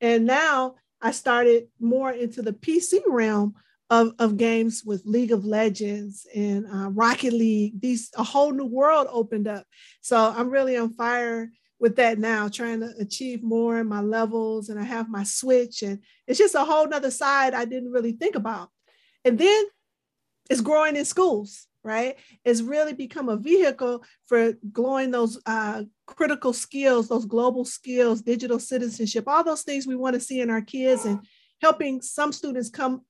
and 0.01 0.25
now 0.27 0.77
I 1.03 1.11
started 1.11 1.67
more 1.81 2.13
into 2.13 2.41
the 2.41 2.53
PC 2.53 3.01
realm 3.07 3.57
of, 3.91 4.13
of 4.21 4.37
games 4.37 4.85
with 4.85 5.05
League 5.05 5.33
of 5.33 5.45
Legends 5.45 6.27
and 6.35 6.67
uh, 6.73 6.91
Rocket 6.91 7.33
League. 7.33 7.81
These 7.81 8.11
a 8.17 8.23
whole 8.23 8.53
new 8.53 8.67
world 8.67 9.09
opened 9.11 9.49
up. 9.49 9.67
So 10.01 10.17
I'm 10.17 10.49
really 10.49 10.77
on 10.77 10.95
fire 10.95 11.51
with 11.81 11.97
that 11.97 12.19
now, 12.19 12.49
trying 12.49 12.81
to 12.81 12.93
achieve 13.01 13.43
more 13.43 13.81
in 13.81 13.89
my 13.89 14.01
levels. 14.01 14.69
And 14.69 14.79
I 14.79 14.85
have 14.85 15.09
my 15.09 15.25
Switch, 15.25 15.83
and 15.83 15.99
it's 16.27 16.39
just 16.39 16.55
a 16.55 16.65
whole 16.65 16.87
nother 16.87 17.11
side 17.11 17.53
I 17.53 17.65
didn't 17.65 17.91
really 17.91 18.13
think 18.13 18.37
about. 18.37 18.71
And 19.25 19.39
then 19.39 19.65
it's 20.49 20.61
growing 20.61 20.95
in 20.97 21.05
schools, 21.05 21.67
right? 21.83 22.17
It's 22.45 22.61
really 22.61 22.93
become 22.93 23.29
a 23.29 23.37
vehicle 23.37 24.05
for 24.27 24.55
growing 24.73 25.11
those 25.11 25.41
uh, 25.47 25.83
critical 26.07 26.53
skills, 26.53 27.09
those 27.09 27.25
global 27.25 27.65
skills, 27.65 28.23
digital 28.23 28.59
citizenship, 28.59 29.25
all 29.27 29.43
those 29.43 29.63
things 29.63 29.87
we 29.87 29.97
want 29.97 30.15
to 30.15 30.21
see 30.21 30.41
in 30.41 30.51
our 30.51 30.63
kids 30.63 31.05
and 31.07 31.21
helping 31.61 32.03
some 32.03 32.33
students 32.33 32.71
come 32.71 33.03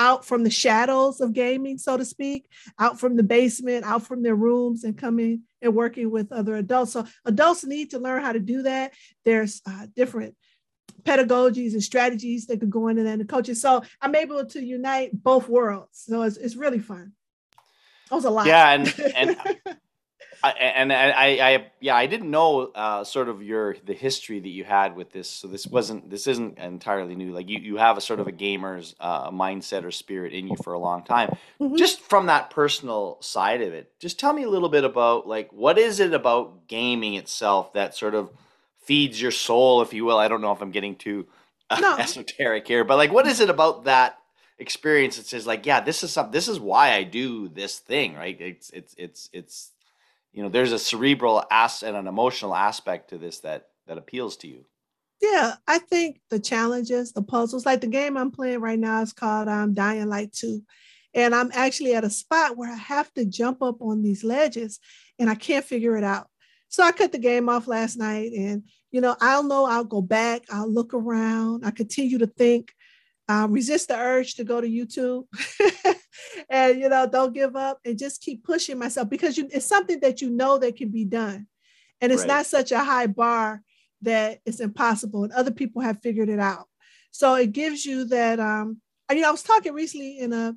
out 0.00 0.24
from 0.24 0.42
the 0.42 0.50
shadows 0.50 1.20
of 1.20 1.34
gaming, 1.34 1.76
so 1.76 1.98
to 1.98 2.04
speak, 2.06 2.48
out 2.78 2.98
from 2.98 3.16
the 3.16 3.22
basement, 3.22 3.84
out 3.84 4.02
from 4.06 4.22
their 4.22 4.34
rooms, 4.34 4.82
and 4.82 4.96
coming 4.96 5.42
and 5.60 5.74
working 5.74 6.10
with 6.10 6.32
other 6.32 6.56
adults. 6.56 6.94
So 6.94 7.06
adults 7.26 7.64
need 7.64 7.90
to 7.90 7.98
learn 7.98 8.22
how 8.22 8.32
to 8.32 8.40
do 8.40 8.62
that. 8.62 8.94
There's 9.26 9.60
uh, 9.66 9.86
different 9.94 10.34
pedagogies 11.02 11.72
and 11.74 11.82
strategies 11.82 12.46
that 12.46 12.60
could 12.60 12.70
go 12.70 12.88
into 12.88 13.02
that 13.02 13.12
and 13.12 13.20
the 13.20 13.26
coaches. 13.26 13.60
So 13.60 13.82
I'm 14.00 14.14
able 14.14 14.44
to 14.46 14.64
unite 14.64 15.10
both 15.12 15.48
worlds. 15.48 16.04
So 16.06 16.22
it's, 16.22 16.38
it's 16.38 16.56
really 16.56 16.78
fun. 16.78 17.12
That 18.08 18.16
was 18.16 18.24
a 18.24 18.30
lot. 18.30 18.46
Yeah, 18.46 18.70
and 18.72 19.00
and 19.14 19.36
I, 20.42 20.50
and 20.50 20.92
I, 20.92 21.10
I, 21.10 21.70
yeah, 21.80 21.94
I 21.94 22.06
didn't 22.06 22.30
know 22.30 22.70
uh, 22.74 23.04
sort 23.04 23.28
of 23.28 23.42
your 23.42 23.76
the 23.84 23.92
history 23.92 24.40
that 24.40 24.48
you 24.48 24.64
had 24.64 24.96
with 24.96 25.12
this. 25.12 25.28
So 25.28 25.48
this 25.48 25.66
wasn't 25.66 26.08
this 26.08 26.26
isn't 26.26 26.58
entirely 26.58 27.14
new. 27.14 27.32
Like 27.32 27.48
you, 27.48 27.58
you 27.58 27.76
have 27.76 27.98
a 27.98 28.00
sort 28.00 28.20
of 28.20 28.26
a 28.26 28.32
gamer's 28.32 28.94
uh, 29.00 29.30
mindset 29.30 29.84
or 29.84 29.90
spirit 29.90 30.32
in 30.32 30.48
you 30.48 30.56
for 30.62 30.72
a 30.72 30.78
long 30.78 31.04
time. 31.04 31.36
Mm-hmm. 31.60 31.76
Just 31.76 32.00
from 32.00 32.26
that 32.26 32.50
personal 32.50 33.18
side 33.20 33.60
of 33.60 33.72
it, 33.72 33.92
just 33.98 34.18
tell 34.18 34.32
me 34.32 34.44
a 34.44 34.48
little 34.48 34.70
bit 34.70 34.84
about 34.84 35.26
like 35.26 35.52
what 35.52 35.78
is 35.78 36.00
it 36.00 36.14
about 36.14 36.66
gaming 36.68 37.14
itself 37.14 37.74
that 37.74 37.94
sort 37.94 38.14
of 38.14 38.30
feeds 38.78 39.20
your 39.20 39.32
soul, 39.32 39.82
if 39.82 39.92
you 39.92 40.04
will. 40.04 40.18
I 40.18 40.28
don't 40.28 40.40
know 40.40 40.52
if 40.52 40.62
I'm 40.62 40.70
getting 40.70 40.96
too 40.96 41.26
uh, 41.68 41.80
no. 41.80 41.96
esoteric 41.98 42.66
here, 42.66 42.84
but 42.84 42.96
like 42.96 43.12
what 43.12 43.26
is 43.26 43.40
it 43.40 43.50
about 43.50 43.84
that 43.84 44.16
experience 44.58 45.16
that 45.16 45.26
says 45.26 45.46
like, 45.46 45.66
yeah, 45.66 45.80
this 45.80 46.02
is 46.02 46.12
something. 46.12 46.32
This 46.32 46.48
is 46.48 46.60
why 46.60 46.94
I 46.94 47.02
do 47.02 47.48
this 47.48 47.78
thing, 47.78 48.14
right? 48.14 48.40
It's 48.40 48.70
it's 48.70 48.94
it's 48.96 49.30
it's 49.32 49.72
you 50.32 50.42
know 50.42 50.48
there's 50.48 50.72
a 50.72 50.78
cerebral 50.78 51.44
as 51.50 51.82
and 51.82 51.96
an 51.96 52.06
emotional 52.06 52.54
aspect 52.54 53.10
to 53.10 53.18
this 53.18 53.40
that 53.40 53.68
that 53.86 53.98
appeals 53.98 54.36
to 54.38 54.48
you. 54.48 54.64
Yeah 55.20 55.54
i 55.66 55.78
think 55.78 56.20
the 56.30 56.40
challenges 56.40 57.12
the 57.12 57.22
puzzles 57.22 57.66
like 57.66 57.80
the 57.80 57.86
game 57.86 58.16
i'm 58.16 58.30
playing 58.30 58.60
right 58.60 58.78
now 58.78 59.02
is 59.02 59.12
called 59.12 59.48
um, 59.48 59.74
dying 59.74 60.08
light 60.08 60.32
2 60.32 60.62
and 61.14 61.34
i'm 61.34 61.50
actually 61.52 61.94
at 61.94 62.04
a 62.04 62.10
spot 62.10 62.56
where 62.56 62.72
i 62.72 62.76
have 62.76 63.12
to 63.14 63.24
jump 63.26 63.62
up 63.62 63.82
on 63.82 64.02
these 64.02 64.24
ledges 64.24 64.80
and 65.18 65.28
i 65.28 65.34
can't 65.34 65.64
figure 65.64 65.96
it 65.96 66.04
out. 66.04 66.28
So 66.68 66.82
i 66.84 66.92
cut 66.92 67.12
the 67.12 67.18
game 67.18 67.48
off 67.48 67.66
last 67.66 67.98
night 67.98 68.32
and 68.32 68.62
you 68.92 69.00
know 69.00 69.16
i'll 69.20 69.42
know 69.42 69.66
i'll 69.66 69.84
go 69.84 70.00
back 70.00 70.42
i'll 70.50 70.72
look 70.72 70.94
around 70.94 71.66
i 71.66 71.70
continue 71.70 72.18
to 72.18 72.26
think 72.26 72.72
um, 73.30 73.52
resist 73.52 73.88
the 73.88 73.96
urge 73.96 74.34
to 74.34 74.44
go 74.44 74.60
to 74.60 74.66
YouTube 74.66 75.26
and, 76.50 76.80
you 76.80 76.88
know, 76.88 77.06
don't 77.06 77.32
give 77.32 77.54
up 77.54 77.78
and 77.84 77.96
just 77.96 78.20
keep 78.20 78.42
pushing 78.42 78.76
myself 78.76 79.08
because 79.08 79.38
you, 79.38 79.48
it's 79.52 79.66
something 79.66 80.00
that 80.00 80.20
you 80.20 80.30
know 80.30 80.58
that 80.58 80.76
can 80.76 80.90
be 80.90 81.04
done. 81.04 81.46
And 82.00 82.10
it's 82.10 82.22
right. 82.22 82.28
not 82.28 82.46
such 82.46 82.72
a 82.72 82.80
high 82.80 83.06
bar 83.06 83.62
that 84.02 84.40
it's 84.44 84.58
impossible 84.58 85.22
and 85.22 85.32
other 85.32 85.52
people 85.52 85.80
have 85.80 86.02
figured 86.02 86.28
it 86.28 86.40
out. 86.40 86.66
So 87.12 87.36
it 87.36 87.52
gives 87.52 87.86
you 87.86 88.06
that, 88.06 88.40
um, 88.40 88.80
you 89.10 89.20
know, 89.20 89.28
I 89.28 89.32
was 89.32 89.44
talking 89.44 89.74
recently 89.74 90.18
in 90.18 90.32
a, 90.32 90.56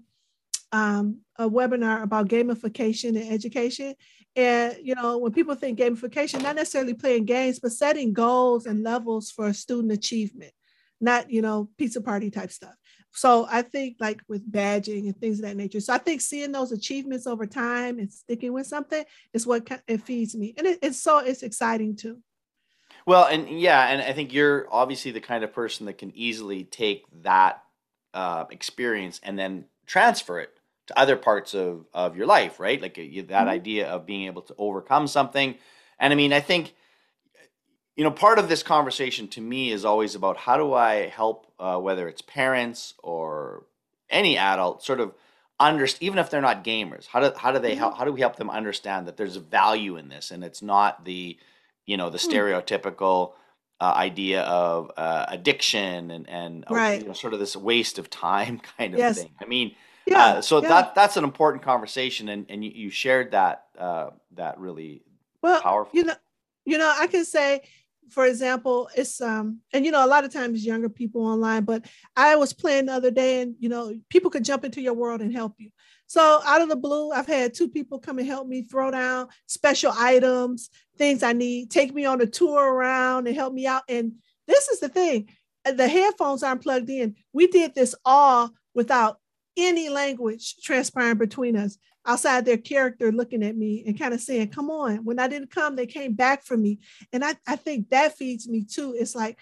um, 0.71 1.19
a 1.37 1.47
webinar 1.47 2.01
about 2.01 2.27
gamification 2.27 3.09
and 3.09 3.31
education. 3.31 3.93
And 4.35 4.77
you 4.81 4.95
know, 4.95 5.19
when 5.19 5.31
people 5.31 5.53
think 5.53 5.77
gamification, 5.77 6.41
not 6.41 6.55
necessarily 6.55 6.95
playing 6.95 7.25
games, 7.25 7.59
but 7.59 7.71
setting 7.71 8.13
goals 8.13 8.65
and 8.65 8.81
levels 8.81 9.29
for 9.29 9.53
student 9.53 9.91
achievement, 9.91 10.53
not 11.03 11.29
you 11.29 11.41
know 11.41 11.69
pizza 11.77 12.01
party 12.01 12.31
type 12.31 12.51
stuff. 12.51 12.75
So 13.11 13.45
I 13.49 13.61
think 13.61 13.97
like 13.99 14.21
with 14.27 14.51
badging 14.51 15.05
and 15.05 15.15
things 15.15 15.39
of 15.39 15.45
that 15.45 15.55
nature. 15.55 15.79
So 15.79 15.93
I 15.93 15.99
think 15.99 16.19
seeing 16.21 16.51
those 16.51 16.71
achievements 16.71 17.27
over 17.27 17.45
time 17.45 17.99
and 17.99 18.11
sticking 18.11 18.53
with 18.53 18.65
something 18.65 19.03
is 19.33 19.45
what 19.45 19.69
it 19.87 20.01
feeds 20.01 20.35
me, 20.35 20.53
and 20.57 20.65
it, 20.65 20.79
it's 20.81 21.01
so 21.01 21.19
it's 21.19 21.43
exciting 21.43 21.95
too. 21.95 22.19
Well, 23.05 23.25
and 23.25 23.47
yeah, 23.59 23.87
and 23.87 24.01
I 24.01 24.13
think 24.13 24.33
you're 24.33 24.67
obviously 24.71 25.11
the 25.11 25.19
kind 25.19 25.43
of 25.43 25.53
person 25.53 25.85
that 25.87 25.97
can 25.97 26.11
easily 26.15 26.63
take 26.63 27.03
that 27.23 27.61
uh, 28.13 28.45
experience 28.49 29.19
and 29.23 29.37
then 29.37 29.65
transfer 29.85 30.39
it 30.39 30.51
to 30.87 30.99
other 30.99 31.15
parts 31.15 31.53
of, 31.53 31.85
of 31.93 32.15
your 32.15 32.27
life, 32.27 32.59
right? 32.59 32.81
Like 32.81 32.97
uh, 32.97 33.01
that 33.01 33.29
mm-hmm. 33.29 33.47
idea 33.47 33.87
of 33.87 34.05
being 34.05 34.25
able 34.25 34.41
to 34.43 34.55
overcome 34.57 35.07
something. 35.07 35.55
And 35.99 36.13
I 36.13 36.15
mean, 36.15 36.33
I 36.33 36.39
think, 36.39 36.75
you 37.95 38.03
know, 38.03 38.11
part 38.11 38.39
of 38.39 38.49
this 38.49 38.63
conversation 38.63 39.27
to 39.29 39.41
me 39.41 39.71
is 39.71 39.85
always 39.85 40.15
about 40.15 40.37
how 40.37 40.57
do 40.57 40.73
I 40.73 41.07
help, 41.07 41.51
uh, 41.59 41.77
whether 41.77 42.07
it's 42.07 42.21
parents 42.21 42.95
or 43.03 43.65
any 44.09 44.37
adult, 44.37 44.83
sort 44.83 44.99
of 44.99 45.13
understand, 45.59 46.03
even 46.03 46.19
if 46.19 46.29
they're 46.29 46.41
not 46.41 46.63
gamers, 46.63 47.05
how 47.05 47.19
do, 47.19 47.31
how 47.37 47.51
do 47.51 47.59
they 47.59 47.71
mm-hmm. 47.71 47.79
help, 47.79 47.97
how 47.97 48.05
do 48.05 48.11
we 48.11 48.21
help 48.21 48.35
them 48.35 48.49
understand 48.49 49.07
that 49.07 49.17
there's 49.17 49.35
value 49.35 49.97
in 49.97 50.09
this 50.09 50.31
and 50.31 50.43
it's 50.43 50.61
not 50.61 51.05
the, 51.05 51.37
you 51.85 51.97
know, 51.97 52.09
the 52.09 52.17
mm-hmm. 52.17 52.31
stereotypical, 52.31 53.33
uh, 53.81 53.93
idea 53.95 54.43
of 54.43 54.91
uh, 54.95 55.25
addiction 55.27 56.09
and 56.09 56.29
and 56.29 56.63
right. 56.69 57.01
you 57.01 57.07
know, 57.07 57.13
sort 57.13 57.33
of 57.33 57.39
this 57.39 57.55
waste 57.55 57.99
of 57.99 58.09
time 58.09 58.61
kind 58.77 58.93
of 58.93 58.99
yes. 58.99 59.21
thing. 59.21 59.31
I 59.41 59.45
mean, 59.45 59.75
yeah. 60.05 60.25
Uh, 60.25 60.41
so 60.41 60.61
yeah. 60.61 60.69
that 60.69 60.95
that's 60.95 61.17
an 61.17 61.25
important 61.25 61.63
conversation, 61.63 62.29
and 62.29 62.45
and 62.49 62.63
you, 62.63 62.71
you 62.73 62.89
shared 62.89 63.31
that 63.31 63.65
uh, 63.77 64.11
that 64.35 64.57
really 64.57 65.01
well, 65.41 65.61
powerful. 65.61 65.97
You 65.97 66.05
know, 66.05 66.15
you 66.65 66.77
know, 66.77 66.93
I 66.97 67.07
can 67.07 67.25
say, 67.25 67.63
for 68.09 68.25
example, 68.25 68.89
it's 68.95 69.21
um, 69.21 69.59
and 69.71 69.85
you 69.85 69.91
know, 69.91 70.05
a 70.05 70.07
lot 70.07 70.23
of 70.23 70.33
times 70.33 70.65
younger 70.65 70.89
people 70.89 71.25
online, 71.25 71.63
but 71.63 71.85
I 72.15 72.35
was 72.35 72.53
playing 72.53 72.87
the 72.87 72.93
other 72.93 73.11
day, 73.11 73.41
and 73.41 73.55
you 73.59 73.69
know, 73.69 73.93
people 74.09 74.29
could 74.29 74.45
jump 74.45 74.65
into 74.65 74.81
your 74.81 74.93
world 74.93 75.21
and 75.21 75.33
help 75.33 75.53
you. 75.57 75.69
So 76.07 76.41
out 76.45 76.61
of 76.61 76.69
the 76.69 76.75
blue, 76.75 77.11
I've 77.11 77.27
had 77.27 77.53
two 77.53 77.69
people 77.69 77.99
come 77.99 78.19
and 78.19 78.27
help 78.27 78.47
me 78.47 78.63
throw 78.63 78.91
down 78.91 79.29
special 79.47 79.93
items, 79.97 80.69
things 80.97 81.23
I 81.23 81.33
need, 81.33 81.71
take 81.71 81.93
me 81.93 82.05
on 82.05 82.21
a 82.21 82.27
tour 82.27 82.61
around 82.61 83.27
and 83.27 83.35
help 83.35 83.53
me 83.53 83.65
out. 83.65 83.83
And 83.89 84.13
this 84.47 84.67
is 84.69 84.79
the 84.79 84.89
thing: 84.89 85.29
the 85.65 85.87
headphones 85.87 86.43
aren't 86.43 86.61
plugged 86.61 86.89
in. 86.89 87.15
We 87.31 87.47
did 87.47 87.73
this 87.73 87.95
all 88.05 88.51
without 88.75 89.17
any 89.57 89.89
language 89.89 90.55
transpiring 90.63 91.17
between 91.17 91.55
us 91.55 91.77
outside 92.05 92.45
their 92.45 92.57
character 92.57 93.11
looking 93.11 93.43
at 93.43 93.55
me 93.55 93.83
and 93.85 93.97
kind 93.97 94.13
of 94.13 94.21
saying, 94.21 94.49
Come 94.49 94.69
on. 94.69 94.97
When 94.97 95.19
I 95.19 95.27
didn't 95.27 95.51
come, 95.51 95.75
they 95.75 95.85
came 95.85 96.13
back 96.13 96.43
for 96.43 96.57
me. 96.57 96.79
And 97.11 97.23
I, 97.23 97.35
I 97.47 97.55
think 97.55 97.89
that 97.89 98.17
feeds 98.17 98.47
me 98.47 98.65
too. 98.65 98.95
It's 98.97 99.15
like 99.15 99.39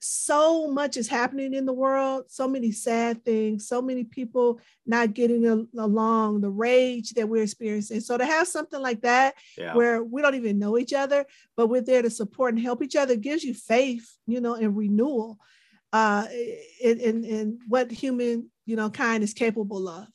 so 0.00 0.70
much 0.70 0.96
is 0.96 1.08
happening 1.08 1.54
in 1.54 1.66
the 1.66 1.72
world, 1.72 2.24
so 2.28 2.46
many 2.46 2.70
sad 2.70 3.24
things, 3.24 3.66
so 3.66 3.82
many 3.82 4.04
people 4.04 4.60
not 4.86 5.12
getting 5.12 5.68
along, 5.76 6.40
the 6.40 6.50
rage 6.50 7.14
that 7.14 7.28
we're 7.28 7.42
experiencing. 7.42 8.00
So 8.00 8.16
to 8.16 8.24
have 8.24 8.46
something 8.46 8.80
like 8.80 9.02
that 9.02 9.34
yeah. 9.56 9.74
where 9.74 10.02
we 10.02 10.22
don't 10.22 10.36
even 10.36 10.58
know 10.58 10.78
each 10.78 10.92
other, 10.92 11.26
but 11.56 11.66
we're 11.66 11.80
there 11.80 12.02
to 12.02 12.10
support 12.10 12.54
and 12.54 12.62
help 12.62 12.82
each 12.82 12.94
other 12.94 13.16
gives 13.16 13.42
you 13.42 13.54
faith, 13.54 14.08
you 14.26 14.40
know, 14.40 14.54
and 14.54 14.76
renewal 14.76 15.38
uh, 15.92 16.26
in, 16.80 17.00
in, 17.00 17.24
in 17.24 17.58
what 17.66 17.90
human 17.90 18.50
you 18.66 18.76
know 18.76 18.90
kind 18.90 19.24
is 19.24 19.32
capable 19.32 19.88
of 19.88 20.06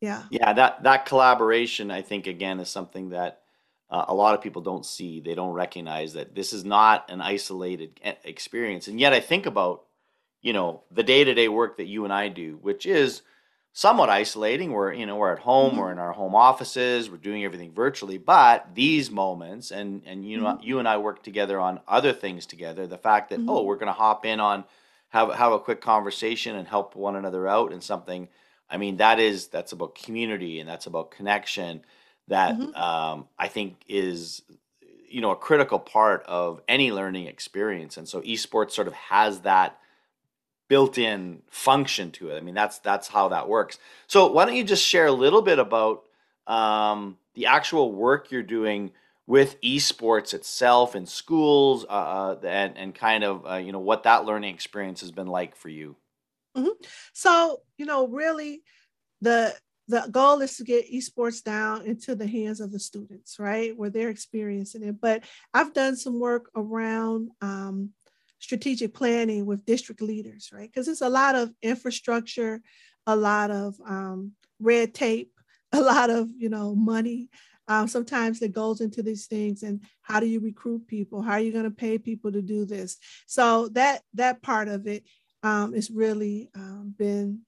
yeah 0.00 0.22
yeah 0.30 0.52
that 0.52 0.82
that 0.82 1.06
collaboration 1.06 1.90
i 1.90 2.02
think 2.02 2.26
again 2.26 2.60
is 2.60 2.68
something 2.68 3.10
that 3.10 3.40
uh, 3.90 4.04
a 4.08 4.14
lot 4.14 4.34
of 4.34 4.40
people 4.40 4.62
don't 4.62 4.86
see 4.86 5.20
they 5.20 5.34
don't 5.34 5.52
recognize 5.52 6.12
that 6.12 6.34
this 6.34 6.52
is 6.52 6.64
not 6.64 7.10
an 7.10 7.20
isolated 7.20 8.00
experience 8.24 8.88
and 8.88 9.00
yet 9.00 9.12
i 9.12 9.20
think 9.20 9.46
about 9.46 9.84
you 10.42 10.52
know 10.52 10.82
the 10.90 11.02
day-to-day 11.02 11.48
work 11.48 11.76
that 11.76 11.86
you 11.86 12.04
and 12.04 12.12
i 12.12 12.28
do 12.28 12.58
which 12.62 12.86
is 12.86 13.22
somewhat 13.72 14.08
isolating 14.08 14.72
we're 14.72 14.92
you 14.92 15.06
know 15.06 15.16
we're 15.16 15.32
at 15.32 15.38
home 15.38 15.72
mm-hmm. 15.72 15.80
we're 15.80 15.92
in 15.92 15.98
our 15.98 16.12
home 16.12 16.34
offices 16.34 17.08
we're 17.08 17.16
doing 17.16 17.44
everything 17.44 17.72
virtually 17.72 18.18
but 18.18 18.66
these 18.74 19.10
moments 19.10 19.70
and 19.70 20.02
and 20.06 20.28
you 20.28 20.40
know 20.40 20.46
mm-hmm. 20.46 20.66
you 20.66 20.78
and 20.78 20.88
i 20.88 20.96
work 20.96 21.22
together 21.22 21.60
on 21.60 21.78
other 21.86 22.12
things 22.12 22.46
together 22.46 22.86
the 22.86 22.98
fact 22.98 23.30
that 23.30 23.38
mm-hmm. 23.38 23.50
oh 23.50 23.62
we're 23.62 23.76
going 23.76 23.86
to 23.86 23.92
hop 23.92 24.26
in 24.26 24.40
on 24.40 24.64
have 25.10 25.32
have 25.34 25.52
a 25.52 25.58
quick 25.58 25.80
conversation 25.80 26.56
and 26.56 26.66
help 26.66 26.96
one 26.96 27.16
another 27.16 27.46
out 27.46 27.72
in 27.72 27.80
something. 27.80 28.28
I 28.70 28.76
mean, 28.76 28.98
that 28.98 29.18
is 29.18 29.48
that's 29.48 29.72
about 29.72 29.94
community 29.94 30.60
and 30.60 30.68
that's 30.68 30.86
about 30.86 31.10
connection. 31.10 31.82
That 32.28 32.56
mm-hmm. 32.56 32.74
um, 32.74 33.28
I 33.38 33.48
think 33.48 33.76
is 33.88 34.42
you 35.08 35.20
know 35.20 35.32
a 35.32 35.36
critical 35.36 35.78
part 35.78 36.22
of 36.26 36.62
any 36.68 36.92
learning 36.92 37.26
experience. 37.26 37.96
And 37.96 38.08
so 38.08 38.20
esports 38.22 38.72
sort 38.72 38.86
of 38.86 38.94
has 38.94 39.40
that 39.40 39.78
built-in 40.68 41.42
function 41.50 42.12
to 42.12 42.30
it. 42.30 42.36
I 42.36 42.40
mean, 42.40 42.54
that's 42.54 42.78
that's 42.78 43.08
how 43.08 43.28
that 43.30 43.48
works. 43.48 43.78
So 44.06 44.30
why 44.30 44.44
don't 44.44 44.54
you 44.54 44.64
just 44.64 44.84
share 44.84 45.06
a 45.06 45.12
little 45.12 45.42
bit 45.42 45.58
about 45.58 46.04
um, 46.46 47.18
the 47.34 47.46
actual 47.46 47.92
work 47.92 48.30
you're 48.30 48.42
doing 48.42 48.92
with 49.26 49.60
esports 49.62 50.34
itself 50.34 50.96
in 50.96 51.06
schools 51.06 51.84
uh, 51.84 51.92
uh, 51.92 52.36
and, 52.44 52.76
and 52.76 52.94
kind 52.94 53.22
of 53.22 53.46
uh, 53.46 53.54
you 53.54 53.72
know 53.72 53.78
what 53.78 54.04
that 54.04 54.24
learning 54.24 54.54
experience 54.54 55.00
has 55.00 55.12
been 55.12 55.28
like 55.28 55.54
for 55.54 55.68
you 55.68 55.96
mm-hmm. 56.56 56.68
so 57.12 57.60
you 57.76 57.86
know 57.86 58.08
really 58.08 58.62
the 59.20 59.54
the 59.88 60.06
goal 60.10 60.40
is 60.40 60.56
to 60.56 60.64
get 60.64 60.92
esports 60.92 61.42
down 61.42 61.84
into 61.84 62.14
the 62.14 62.26
hands 62.26 62.60
of 62.60 62.70
the 62.70 62.78
students 62.78 63.38
right 63.38 63.76
where 63.76 63.90
they're 63.90 64.08
experiencing 64.08 64.82
it. 64.82 65.00
But 65.00 65.24
i've 65.52 65.74
done 65.74 65.96
some 65.96 66.20
work 66.20 66.50
around 66.54 67.30
um, 67.40 67.90
strategic 68.38 68.94
planning 68.94 69.46
with 69.46 69.66
district 69.66 70.00
leaders 70.00 70.50
right 70.52 70.70
because 70.72 70.88
it's 70.88 71.02
a 71.02 71.08
lot 71.08 71.34
of 71.34 71.52
infrastructure 71.62 72.62
a 73.06 73.16
lot 73.16 73.50
of 73.50 73.74
um, 73.86 74.32
red 74.60 74.94
tape 74.94 75.32
a 75.72 75.80
lot 75.80 76.10
of 76.10 76.30
you 76.36 76.48
know 76.48 76.74
money. 76.74 77.28
Um, 77.68 77.86
sometimes 77.86 78.40
that 78.40 78.52
goes 78.52 78.80
into 78.80 79.00
these 79.00 79.26
things 79.26 79.62
and 79.62 79.80
how 80.02 80.18
do 80.18 80.26
you 80.26 80.40
recruit 80.40 80.88
people? 80.88 81.22
How 81.22 81.32
are 81.32 81.40
you 81.40 81.52
going 81.52 81.66
to 81.66 81.70
pay 81.70 81.98
people 81.98 82.32
to 82.32 82.42
do 82.42 82.64
this? 82.64 82.96
So 83.26 83.68
that 83.68 84.02
that 84.14 84.42
part 84.42 84.66
of 84.66 84.88
it 84.88 85.04
um, 85.42 85.72
has 85.74 85.90
really 85.90 86.50
um, 86.54 86.94
been 86.96 87.40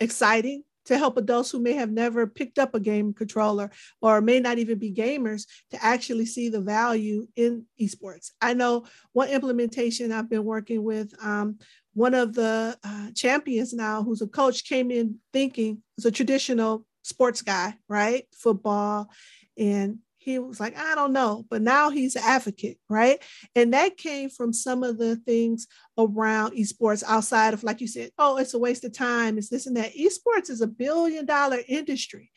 exciting 0.00 0.64
to 0.86 0.96
help 0.96 1.16
adults 1.16 1.50
who 1.50 1.58
may 1.58 1.72
have 1.72 1.90
never 1.90 2.26
picked 2.26 2.58
up 2.58 2.74
a 2.74 2.80
game 2.80 3.12
controller 3.12 3.70
or 4.00 4.20
may 4.20 4.40
not 4.40 4.58
even 4.58 4.78
be 4.78 4.92
gamers 4.92 5.46
to 5.70 5.84
actually 5.84 6.26
see 6.26 6.48
the 6.48 6.60
value 6.60 7.26
in 7.36 7.66
esports. 7.80 8.30
I 8.40 8.54
know 8.54 8.86
one 9.12 9.28
implementation 9.28 10.12
I've 10.12 10.30
been 10.30 10.44
working 10.44 10.82
with, 10.84 11.12
um, 11.22 11.58
one 11.94 12.14
of 12.14 12.34
the 12.34 12.78
uh, 12.84 13.10
champions 13.14 13.72
now, 13.72 14.02
who's 14.02 14.20
a 14.20 14.26
coach, 14.26 14.64
came 14.64 14.90
in 14.90 15.16
thinking 15.32 15.82
is 15.96 16.04
a 16.04 16.10
traditional 16.10 16.84
sports 17.02 17.40
guy, 17.40 17.74
right? 17.88 18.26
Football. 18.34 19.08
And 19.56 19.98
he 20.26 20.40
was 20.40 20.58
like, 20.58 20.76
I 20.76 20.96
don't 20.96 21.12
know, 21.12 21.46
but 21.48 21.62
now 21.62 21.88
he's 21.88 22.16
an 22.16 22.22
advocate, 22.26 22.78
right? 22.90 23.22
And 23.54 23.72
that 23.74 23.96
came 23.96 24.28
from 24.28 24.52
some 24.52 24.82
of 24.82 24.98
the 24.98 25.14
things 25.14 25.68
around 25.96 26.56
esports 26.56 27.04
outside 27.06 27.54
of, 27.54 27.62
like 27.62 27.80
you 27.80 27.86
said, 27.86 28.10
oh, 28.18 28.36
it's 28.36 28.52
a 28.52 28.58
waste 28.58 28.82
of 28.82 28.92
time, 28.92 29.38
it's 29.38 29.48
this 29.48 29.68
and 29.68 29.76
that. 29.76 29.94
Esports 29.94 30.50
is 30.50 30.62
a 30.62 30.66
billion 30.66 31.26
dollar 31.26 31.60
industry. 31.68 32.32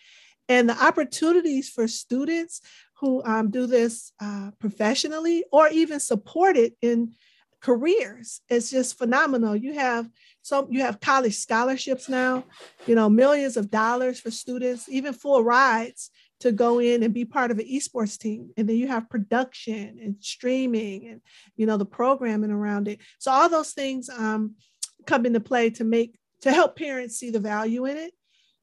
And 0.48 0.69
the 0.69 0.86
opportunities 0.86 1.67
for 1.67 1.88
students 1.88 2.62
who 3.00 3.24
um, 3.25 3.50
do 3.50 3.65
this 3.65 4.12
uh, 4.22 4.51
professionally 4.60 5.43
or 5.51 5.67
even 5.69 6.00
support 6.00 6.58
it 6.58 6.75
in 6.84 7.13
careers 7.60 8.41
is 8.50 8.69
just 8.69 9.00
phenomenal. 9.00 9.55
You 9.55 9.74
have 9.74 10.08
so 10.43 10.67
you 10.69 10.81
have 10.81 11.00
college 11.00 11.36
scholarships 11.36 12.08
now, 12.08 12.43
you 12.86 12.93
know, 12.93 13.10
millions 13.10 13.58
of 13.58 13.72
dollars 13.72 14.19
for 14.19 14.29
students, 14.29 14.88
even 14.89 15.13
full 15.13 15.43
rides 15.43 16.12
to 16.39 16.51
go 16.51 16.79
in 16.79 17.03
and 17.03 17.13
be 17.13 17.25
part 17.25 17.51
of 17.51 17.60
an 17.60 17.65
esports 17.65 18.17
team. 18.17 18.51
And 18.58 18.67
then 18.67 18.77
you 18.77 18.88
have 18.88 19.10
production 19.10 20.00
and 20.01 20.15
streaming 20.19 21.08
and 21.08 21.22
you 21.55 21.65
know 21.65 21.77
the 21.77 21.86
programming 21.86 22.51
around 22.51 22.88
it. 22.88 23.00
So 23.19 23.31
all 23.31 23.50
those 23.50 23.72
things 23.72 24.10
um, 24.10 24.55
come 25.05 25.25
into 25.25 25.39
play 25.39 25.69
to 25.72 25.84
make 25.84 26.17
to 26.41 26.51
help 26.51 26.77
parents 26.77 27.17
see 27.17 27.31
the 27.31 27.39
value 27.39 27.86
in 27.86 27.98
it. 27.98 28.13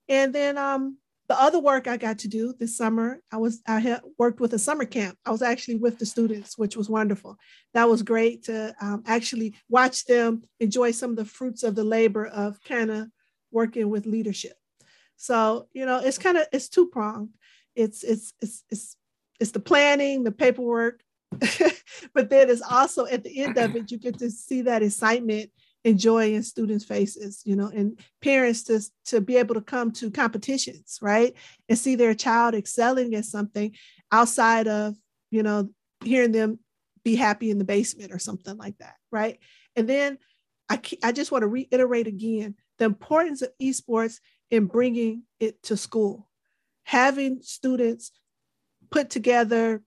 And 0.08 0.34
then 0.34 0.56
um, 0.56 0.98
the 1.28 1.40
other 1.40 1.58
work 1.58 1.88
i 1.88 1.96
got 1.96 2.20
to 2.20 2.28
do 2.28 2.54
this 2.58 2.76
summer 2.76 3.20
i 3.32 3.36
was 3.36 3.60
i 3.66 3.80
had 3.80 4.00
worked 4.18 4.40
with 4.40 4.52
a 4.54 4.58
summer 4.58 4.84
camp. 4.84 5.18
I 5.26 5.30
was 5.30 5.42
actually 5.42 5.76
with 5.76 5.98
the 5.98 6.06
students 6.06 6.56
which 6.56 6.76
was 6.76 6.88
wonderful. 6.88 7.36
That 7.74 7.88
was 7.88 8.02
great 8.02 8.44
to 8.44 8.74
um, 8.80 9.02
actually 9.06 9.54
watch 9.68 10.04
them 10.04 10.42
enjoy 10.60 10.92
some 10.92 11.10
of 11.10 11.16
the 11.16 11.24
fruits 11.24 11.62
of 11.62 11.74
the 11.74 11.84
labor 11.84 12.26
of 12.26 12.62
kind 12.62 12.90
of 12.90 13.08
working 13.50 13.90
with 13.90 14.06
leadership. 14.06 14.54
So 15.16 15.68
you 15.72 15.84
know 15.84 15.98
it's 15.98 16.18
kind 16.18 16.36
of 16.36 16.46
it's 16.52 16.68
two 16.68 16.86
pronged 16.86 17.30
it's 17.76 18.02
it's 18.02 18.32
it's 18.40 18.64
it's 18.70 18.96
it's 19.38 19.50
the 19.52 19.60
planning, 19.60 20.24
the 20.24 20.32
paperwork, 20.32 21.02
but 22.14 22.30
then 22.30 22.50
it's 22.50 22.62
also 22.62 23.06
at 23.06 23.22
the 23.22 23.42
end 23.44 23.58
of 23.58 23.76
it, 23.76 23.90
you 23.90 23.98
get 23.98 24.18
to 24.18 24.30
see 24.30 24.62
that 24.62 24.82
excitement 24.82 25.50
enjoy 25.86 26.34
in 26.34 26.42
students' 26.42 26.84
faces, 26.84 27.42
you 27.44 27.54
know, 27.54 27.70
and 27.72 27.98
parents 28.20 28.64
to, 28.64 28.80
to 29.04 29.20
be 29.20 29.36
able 29.36 29.54
to 29.54 29.60
come 29.60 29.92
to 29.92 30.10
competitions, 30.10 30.98
right? 31.00 31.34
And 31.68 31.78
see 31.78 31.94
their 31.94 32.14
child 32.14 32.56
excelling 32.56 33.14
at 33.14 33.24
something 33.24 33.72
outside 34.10 34.66
of, 34.66 34.96
you 35.30 35.44
know, 35.44 35.70
hearing 36.04 36.32
them 36.32 36.58
be 37.04 37.14
happy 37.14 37.50
in 37.50 37.58
the 37.58 37.64
basement 37.64 38.12
or 38.12 38.18
something 38.18 38.56
like 38.56 38.76
that, 38.78 38.94
right? 39.12 39.38
And 39.76 39.88
then 39.88 40.18
I, 40.68 40.80
I 41.04 41.12
just 41.12 41.30
want 41.30 41.42
to 41.42 41.48
reiterate 41.48 42.08
again 42.08 42.56
the 42.78 42.84
importance 42.84 43.42
of 43.42 43.50
esports 43.62 44.18
in 44.50 44.66
bringing 44.66 45.22
it 45.38 45.62
to 45.64 45.76
school, 45.76 46.25
having 46.86 47.40
students 47.42 48.12
put 48.90 49.10
together 49.10 49.82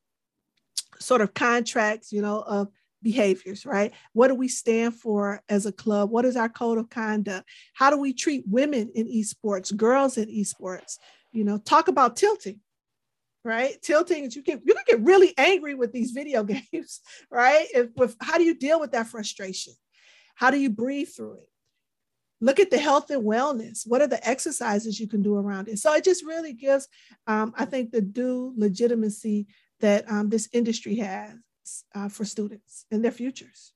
sort 0.99 1.21
of 1.21 1.33
contracts, 1.33 2.11
you 2.11 2.21
know, 2.21 2.41
of 2.41 2.67
behaviors, 3.01 3.65
right? 3.65 3.93
What 4.11 4.27
do 4.27 4.35
we 4.35 4.49
stand 4.49 4.95
for 4.95 5.41
as 5.47 5.65
a 5.65 5.71
club? 5.71 6.11
What 6.11 6.25
is 6.25 6.35
our 6.35 6.49
code 6.49 6.77
of 6.77 6.89
conduct? 6.89 7.47
How 7.73 7.89
do 7.89 7.97
we 7.97 8.11
treat 8.13 8.43
women 8.45 8.91
in 8.93 9.07
esports, 9.07 9.75
girls 9.75 10.17
in 10.17 10.27
esports? 10.27 10.97
You 11.31 11.45
know, 11.45 11.57
talk 11.57 11.87
about 11.87 12.17
tilting, 12.17 12.59
right? 13.45 13.81
Tilting 13.81 14.29
you 14.29 14.43
can 14.43 14.61
you 14.65 14.73
can 14.73 14.83
get 14.85 15.01
really 15.01 15.33
angry 15.37 15.75
with 15.75 15.93
these 15.93 16.11
video 16.11 16.43
games, 16.73 16.99
right? 17.31 17.65
If, 17.73 17.95
with 17.95 18.17
how 18.19 18.37
do 18.37 18.43
you 18.43 18.55
deal 18.55 18.79
with 18.79 18.91
that 18.91 19.07
frustration? 19.07 19.73
How 20.35 20.51
do 20.51 20.59
you 20.59 20.69
breathe 20.69 21.09
through 21.15 21.35
it? 21.35 21.48
Look 22.41 22.59
at 22.59 22.71
the 22.71 22.77
health 22.77 23.09
and 23.09 23.23
wellness. 23.23 23.83
What 23.85 24.01
are 24.01 24.07
the 24.07 24.25
exercises 24.27 24.99
you 24.99 25.07
can 25.07 25.21
do 25.21 25.35
around 25.35 25.67
it? 25.67 25.79
So 25.79 25.93
it 25.93 26.03
just 26.03 26.25
really 26.25 26.53
gives, 26.53 26.87
um, 27.27 27.53
I 27.57 27.65
think, 27.65 27.91
the 27.91 28.01
due 28.01 28.53
legitimacy 28.55 29.47
that 29.81 30.09
um, 30.09 30.29
this 30.29 30.47
industry 30.53 30.95
has 30.97 31.35
uh, 31.93 32.09
for 32.09 32.25
students 32.25 32.85
and 32.91 33.03
their 33.03 33.11
futures. 33.11 33.73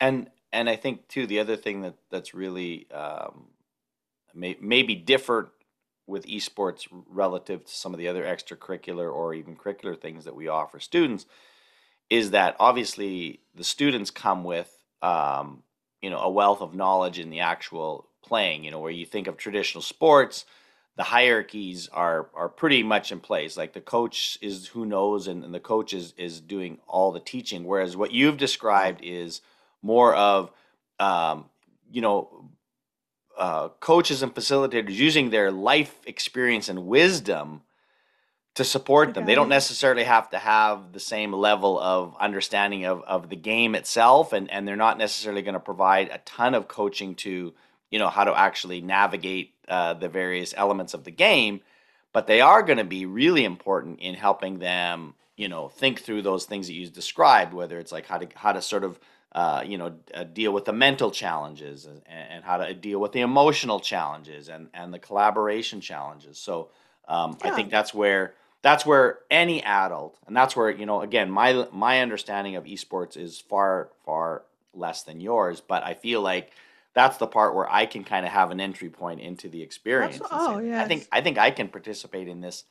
And 0.00 0.30
and 0.52 0.68
I 0.68 0.76
think 0.76 1.08
too 1.08 1.26
the 1.26 1.40
other 1.40 1.56
thing 1.56 1.82
that 1.82 1.94
that's 2.10 2.34
really 2.34 2.90
um, 2.90 3.46
may, 4.34 4.56
maybe 4.60 4.94
different 4.94 5.48
with 6.06 6.26
esports 6.26 6.86
relative 7.08 7.64
to 7.64 7.72
some 7.72 7.94
of 7.94 7.98
the 7.98 8.08
other 8.08 8.24
extracurricular 8.24 9.12
or 9.12 9.34
even 9.34 9.56
curricular 9.56 9.98
things 9.98 10.24
that 10.24 10.36
we 10.36 10.48
offer 10.48 10.78
students 10.78 11.26
is 12.10 12.32
that 12.32 12.54
obviously 12.60 13.40
the 13.54 13.64
students 13.64 14.10
come 14.10 14.44
with 14.44 14.70
um, 15.02 15.62
you 16.04 16.10
know 16.10 16.20
a 16.20 16.30
wealth 16.30 16.60
of 16.60 16.74
knowledge 16.74 17.18
in 17.18 17.30
the 17.30 17.40
actual 17.40 18.06
playing. 18.22 18.64
You 18.64 18.70
know 18.70 18.80
where 18.80 18.92
you 18.92 19.06
think 19.06 19.26
of 19.26 19.36
traditional 19.36 19.82
sports 19.82 20.44
the 20.96 21.02
hierarchies 21.02 21.88
are 21.92 22.28
are 22.34 22.48
pretty 22.48 22.82
much 22.82 23.10
in 23.10 23.20
place. 23.20 23.56
Like 23.56 23.72
the 23.72 23.80
coach 23.80 24.38
is 24.40 24.68
who 24.68 24.86
knows, 24.86 25.26
and, 25.26 25.44
and 25.44 25.54
the 25.54 25.60
coach 25.60 25.92
is 25.92 26.14
is 26.16 26.40
doing 26.40 26.78
all 26.86 27.12
the 27.12 27.20
teaching. 27.20 27.64
Whereas 27.64 27.96
what 27.96 28.12
you've 28.12 28.36
described 28.36 29.00
is 29.02 29.40
more 29.82 30.14
of, 30.14 30.50
um, 31.00 31.46
you 31.90 32.00
know, 32.00 32.48
uh, 33.36 33.68
coaches 33.80 34.22
and 34.22 34.34
facilitators 34.34 34.92
using 34.92 35.30
their 35.30 35.50
life 35.50 35.96
experience 36.06 36.68
and 36.68 36.86
wisdom 36.86 37.62
to 38.54 38.64
support 38.64 39.14
them. 39.14 39.26
They 39.26 39.34
don't 39.34 39.48
necessarily 39.48 40.04
have 40.04 40.30
to 40.30 40.38
have 40.38 40.92
the 40.92 41.00
same 41.00 41.32
level 41.32 41.78
of 41.78 42.16
understanding 42.20 42.84
of, 42.84 43.02
of 43.02 43.28
the 43.28 43.36
game 43.36 43.74
itself, 43.74 44.32
and, 44.32 44.50
and 44.50 44.66
they're 44.66 44.76
not 44.76 44.96
necessarily 44.96 45.42
going 45.42 45.54
to 45.54 45.60
provide 45.60 46.08
a 46.08 46.18
ton 46.18 46.54
of 46.54 46.68
coaching 46.68 47.16
to 47.16 47.52
you 47.90 48.00
know 48.00 48.08
how 48.08 48.24
to 48.24 48.36
actually 48.36 48.80
navigate 48.80 49.54
uh, 49.68 49.94
the 49.94 50.08
various 50.08 50.52
elements 50.56 50.94
of 50.94 51.04
the 51.04 51.12
game 51.12 51.60
but 52.12 52.26
they 52.26 52.40
are 52.40 52.62
going 52.62 52.78
to 52.78 52.84
be 52.84 53.04
really 53.04 53.44
important 53.44 54.00
in 54.00 54.14
helping 54.14 54.58
them 54.58 55.14
you 55.36 55.48
know 55.48 55.68
think 55.68 56.00
through 56.00 56.22
those 56.22 56.44
things 56.44 56.66
that 56.66 56.72
you 56.72 56.88
described 56.88 57.54
whether 57.54 57.78
it's 57.78 57.92
like 57.92 58.06
how 58.06 58.18
to 58.18 58.26
how 58.34 58.52
to 58.52 58.60
sort 58.60 58.82
of 58.82 58.98
uh, 59.32 59.62
you 59.64 59.78
know 59.78 59.94
uh, 60.12 60.24
deal 60.24 60.52
with 60.52 60.64
the 60.64 60.72
mental 60.72 61.10
challenges 61.10 61.86
and, 61.86 62.02
and, 62.08 62.44
how 62.44 62.56
to 62.56 62.72
deal 62.72 63.00
with 63.00 63.12
the 63.12 63.20
emotional 63.20 63.78
challenges 63.78 64.48
and 64.48 64.68
and 64.74 64.92
the 64.92 64.98
collaboration 64.98 65.80
challenges 65.80 66.38
so 66.38 66.70
um, 67.06 67.36
yeah. 67.44 67.52
i 67.52 67.54
think 67.54 67.70
that's 67.70 67.92
where 67.92 68.34
that's 68.64 68.84
where 68.84 69.20
any 69.30 69.62
adult 69.62 70.18
and 70.26 70.36
that's 70.36 70.56
where 70.56 70.70
you 70.70 70.86
know 70.86 71.02
again 71.02 71.30
my 71.30 71.68
my 71.70 72.00
understanding 72.00 72.56
of 72.56 72.64
esports 72.64 73.16
is 73.16 73.38
far 73.38 73.90
far 74.04 74.42
less 74.72 75.04
than 75.04 75.20
yours 75.20 75.60
but 75.60 75.84
i 75.84 75.94
feel 75.94 76.20
like 76.20 76.50
that's 76.94 77.16
the 77.18 77.26
part 77.26 77.54
where 77.54 77.70
I 77.70 77.86
can 77.86 78.04
kind 78.04 78.24
of 78.24 78.32
have 78.32 78.50
an 78.52 78.60
entry 78.60 78.88
point 78.88 79.20
into 79.20 79.48
the 79.48 79.62
experience. 79.62 80.20
oh, 80.30 80.58
yeah. 80.60 80.82
I 80.82 80.88
think 80.88 81.08
I 81.12 81.20
think 81.20 81.38
I 81.38 81.50
can 81.50 81.68
participate 81.68 82.28
in 82.28 82.40
this 82.40 82.64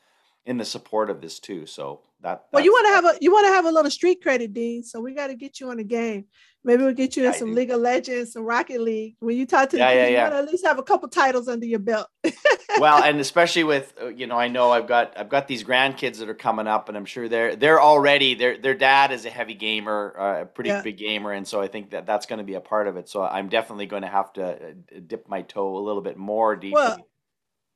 in 0.45 0.57
the 0.57 0.65
support 0.65 1.09
of 1.09 1.21
this 1.21 1.39
too. 1.39 1.65
So 1.65 2.01
that 2.21 2.45
well, 2.51 2.63
you 2.63 2.71
want 2.71 2.87
to 2.87 2.93
have 2.93 3.05
a 3.05 3.17
you 3.21 3.31
want 3.31 3.45
to 3.47 3.53
have 3.53 3.65
a 3.65 3.71
little 3.71 3.91
street 3.91 4.21
credit, 4.21 4.53
Dean. 4.53 4.83
So 4.83 4.99
we 4.99 5.13
got 5.13 5.27
to 5.27 5.35
get 5.35 5.59
you 5.59 5.69
on 5.69 5.77
the 5.77 5.83
game. 5.83 6.25
Maybe 6.65 6.83
we'll 6.83 6.93
get 6.93 7.17
you 7.17 7.27
in 7.27 7.33
some 7.33 7.53
League 7.53 7.71
of 7.71 7.81
Legends, 7.81 8.31
some 8.31 8.43
Rocket 8.43 8.79
League. 8.79 9.17
When 9.19 9.35
you 9.35 9.45
talk 9.45 9.69
to 9.71 9.77
yeah, 9.77 9.89
the 9.89 9.93
kids, 9.93 10.11
yeah, 10.11 10.13
yeah. 10.13 10.27
you 10.27 10.31
want 10.31 10.33
to 10.33 10.47
at 10.47 10.51
least 10.51 10.65
have 10.65 10.79
a 10.79 10.83
couple 10.83 11.09
titles 11.09 11.49
under 11.49 11.65
your 11.65 11.79
belt. 11.79 12.07
well, 12.79 13.03
and 13.03 13.19
especially 13.19 13.65
with 13.65 13.93
uh, 14.01 14.07
you 14.07 14.27
know, 14.27 14.37
I 14.37 14.47
know 14.47 14.71
I've 14.71 14.87
got 14.87 15.17
I've 15.17 15.27
got 15.27 15.49
these 15.49 15.63
grandkids 15.63 16.19
that 16.19 16.29
are 16.29 16.33
coming 16.33 16.67
up, 16.67 16.87
and 16.87 16.97
I'm 16.97 17.05
sure 17.05 17.27
they're 17.27 17.57
they're 17.57 17.81
already 17.81 18.35
their 18.35 18.57
their 18.57 18.75
dad 18.75 19.11
is 19.11 19.25
a 19.25 19.29
heavy 19.29 19.55
gamer, 19.55 20.15
uh, 20.17 20.41
a 20.43 20.45
pretty 20.45 20.69
yeah. 20.69 20.81
big 20.81 20.97
gamer, 20.97 21.33
and 21.33 21.45
so 21.45 21.59
I 21.59 21.67
think 21.67 21.89
that 21.89 22.05
that's 22.05 22.27
going 22.27 22.37
to 22.37 22.45
be 22.45 22.53
a 22.53 22.61
part 22.61 22.87
of 22.87 22.95
it. 22.95 23.09
So 23.09 23.23
I'm 23.23 23.49
definitely 23.49 23.87
going 23.87 24.03
to 24.03 24.07
have 24.07 24.31
to 24.33 24.45
uh, 24.45 24.99
dip 25.05 25.27
my 25.27 25.41
toe 25.41 25.75
a 25.75 25.83
little 25.83 26.01
bit 26.01 26.15
more 26.15 26.55
deeply. 26.55 26.75
Well, 26.75 26.97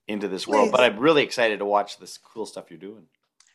into 0.07 0.27
this 0.27 0.47
world. 0.47 0.71
But 0.71 0.81
I'm 0.81 0.97
really 0.97 1.23
excited 1.23 1.59
to 1.59 1.65
watch 1.65 1.97
this 1.97 2.17
cool 2.17 2.45
stuff 2.45 2.69
you're 2.69 2.79
doing. 2.79 3.07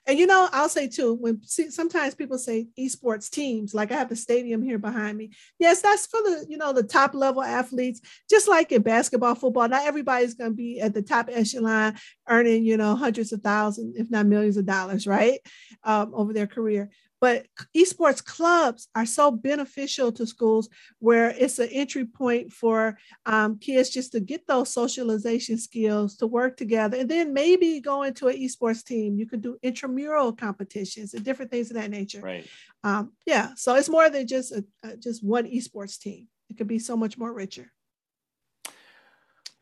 And 0.05 0.19
you 0.19 0.27
know, 0.27 0.49
I'll 0.53 0.69
say 0.69 0.89
too, 0.89 1.15
when 1.15 1.41
see, 1.45 1.71
sometimes 1.71 2.17
people 2.17 2.37
say 2.37 2.67
esports 2.79 3.31
teams, 3.31 3.73
like 3.73 3.93
I 3.93 3.95
have 3.95 4.09
the 4.09 4.17
stadium 4.17 4.61
here 4.61 4.79
behind 4.79 5.17
me. 5.17 5.31
Yes, 5.61 5.81
that's 5.81 6.07
for 6.07 6.21
the 6.23 6.45
you 6.49 6.57
know 6.57 6.73
the 6.73 6.83
top 6.83 7.15
level 7.15 7.43
athletes. 7.43 8.01
Just 8.29 8.49
like 8.49 8.73
in 8.73 8.83
basketball, 8.83 9.37
football, 9.37 9.69
not 9.69 9.87
everybody's 9.87 10.35
going 10.35 10.51
to 10.51 10.57
be 10.57 10.81
at 10.81 10.93
the 10.93 11.03
top 11.03 11.29
echelon, 11.31 11.97
earning 12.29 12.65
you 12.65 12.77
know 12.77 12.97
hundreds 12.97 13.33
of 13.33 13.43
thousands, 13.43 13.97
if 13.97 14.11
not 14.11 14.27
millions 14.27 14.57
of 14.57 14.67
dollars, 14.67 15.07
right, 15.07 15.39
um, 15.85 16.13
over 16.15 16.33
their 16.33 16.49
career. 16.49 16.91
But 17.23 17.47
esports 17.77 18.23
clubs 18.23 18.89
are 18.97 19.07
so 19.07 19.31
beneficial 19.31 20.11
to 20.11 20.27
schools 20.27 20.69
where 20.99 21.31
it's 21.31 21.61
an 21.61 21.69
entry 21.71 22.05
point 22.05 22.53
for 22.53 22.99
um, 23.27 23.61
kids 23.61 23.91
just 23.91 24.11
to 24.13 24.21
get 24.21 24.45
those 24.49 24.75
socialization 24.75 25.57
skills 25.57 26.17
to 26.17 26.27
work 26.27 26.57
together 26.57 26.97
and 26.97 27.09
then 27.09 27.33
maybe 27.33 27.81
go 27.81 28.03
into 28.03 28.27
an 28.27 28.37
esports 28.37 28.83
team. 28.83 29.17
You 29.17 29.27
can 29.27 29.41
do 29.41 29.57
intramural 29.63 30.33
competitions 30.33 31.15
and 31.15 31.25
different 31.25 31.53
things 31.53 31.71
of 31.71 31.77
that 31.77 31.93
nature. 31.93 32.23
Right. 32.23 32.45
Um, 32.83 33.13
yeah. 33.25 33.51
So 33.55 33.77
it's 33.77 33.89
more 33.89 34.11
than 34.11 34.27
just 34.27 34.51
a, 34.51 34.65
just 34.97 35.25
one 35.25 35.47
esports 35.47 36.01
team. 36.01 36.27
It 36.51 36.59
could 36.59 36.67
be 36.67 36.81
so 36.81 36.97
much 36.97 37.17
more 37.17 37.33
richer. 37.33 37.71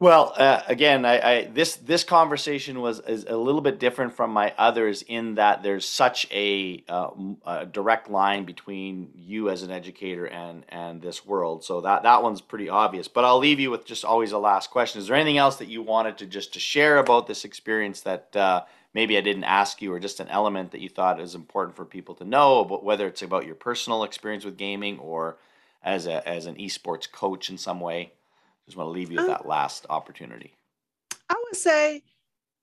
Well, 0.01 0.33
uh, 0.35 0.63
again, 0.67 1.05
I, 1.05 1.21
I, 1.21 1.45
this 1.53 1.77
this 1.77 2.05
conversation 2.05 2.81
was 2.81 3.01
is 3.01 3.27
a 3.29 3.37
little 3.37 3.61
bit 3.61 3.79
different 3.79 4.15
from 4.15 4.31
my 4.31 4.55
others 4.57 5.03
in 5.03 5.35
that 5.35 5.63
there's 5.63 5.87
such 5.87 6.27
a, 6.31 6.83
uh, 6.89 7.11
a, 7.45 7.67
direct 7.67 8.09
line 8.09 8.47
between 8.47 9.11
you 9.15 9.51
as 9.51 9.63
an 9.63 9.71
educator 9.71 10.25
and 10.25 10.65
and 10.71 11.03
this 11.03 11.27
world. 11.27 11.65
So 11.65 11.83
that 11.83 12.05
that 12.05 12.23
one's 12.23 12.41
pretty 12.41 12.71
obvious. 12.71 13.09
But 13.09 13.27
I'll 13.27 13.39
leave 13.39 13.61
you 13.61 13.71
with 13.71 13.85
just 13.85 14.07
always 14.07 14.33
a 14.33 14.39
last 14.39 14.71
question. 14.71 15.03
Is 15.03 15.07
there 15.07 15.17
anything 15.17 15.37
else 15.37 15.57
that 15.57 15.69
you 15.69 15.83
wanted 15.83 16.17
to 16.19 16.27
just 16.27 16.55
to 16.55 16.61
share 16.61 16.97
about 16.97 17.27
this 17.27 17.45
experience 17.45 18.01
that 18.01 18.35
uh, 18.35 18.63
maybe 18.95 19.19
I 19.19 19.21
didn't 19.21 19.45
ask 19.45 19.83
you, 19.83 19.93
or 19.93 20.01
just 20.01 20.19
an 20.19 20.29
element 20.29 20.71
that 20.71 20.81
you 20.81 20.89
thought 20.89 21.21
is 21.21 21.35
important 21.35 21.77
for 21.77 21.85
people 21.85 22.15
to 22.15 22.25
know 22.25 22.61
about 22.61 22.85
whether 22.85 23.07
it's 23.07 23.21
about 23.21 23.45
your 23.45 23.55
personal 23.55 24.05
experience 24.05 24.47
with 24.47 24.57
gaming 24.57 24.99
or 24.99 25.37
as 25.83 26.07
a 26.07 26.27
as 26.27 26.47
an 26.47 26.55
esports 26.55 27.11
coach 27.13 27.51
in 27.51 27.59
some 27.59 27.81
way? 27.81 28.15
Just 28.67 28.77
want 28.77 28.89
to 28.89 28.93
leave 28.93 29.11
you 29.11 29.17
with 29.17 29.25
um, 29.25 29.31
that 29.31 29.47
last 29.47 29.87
opportunity. 29.91 30.55
I 31.29 31.35
would 31.45 31.57
say, 31.57 32.03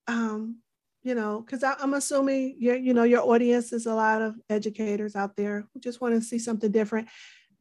um, 0.08 0.58
you 1.04 1.16
know, 1.16 1.42
because 1.42 1.64
I'm 1.64 1.94
assuming 1.94 2.58
your, 2.60 2.76
you 2.76 2.94
know, 2.94 3.04
your 3.04 3.22
audience 3.22 3.72
is 3.72 3.86
a 3.86 3.94
lot 3.94 4.22
of 4.22 4.36
educators 4.50 5.16
out 5.16 5.36
there 5.36 5.66
who 5.74 5.80
just 5.80 6.02
want 6.02 6.16
to 6.16 6.22
see 6.22 6.40
something 6.40 6.72
different. 6.72 7.08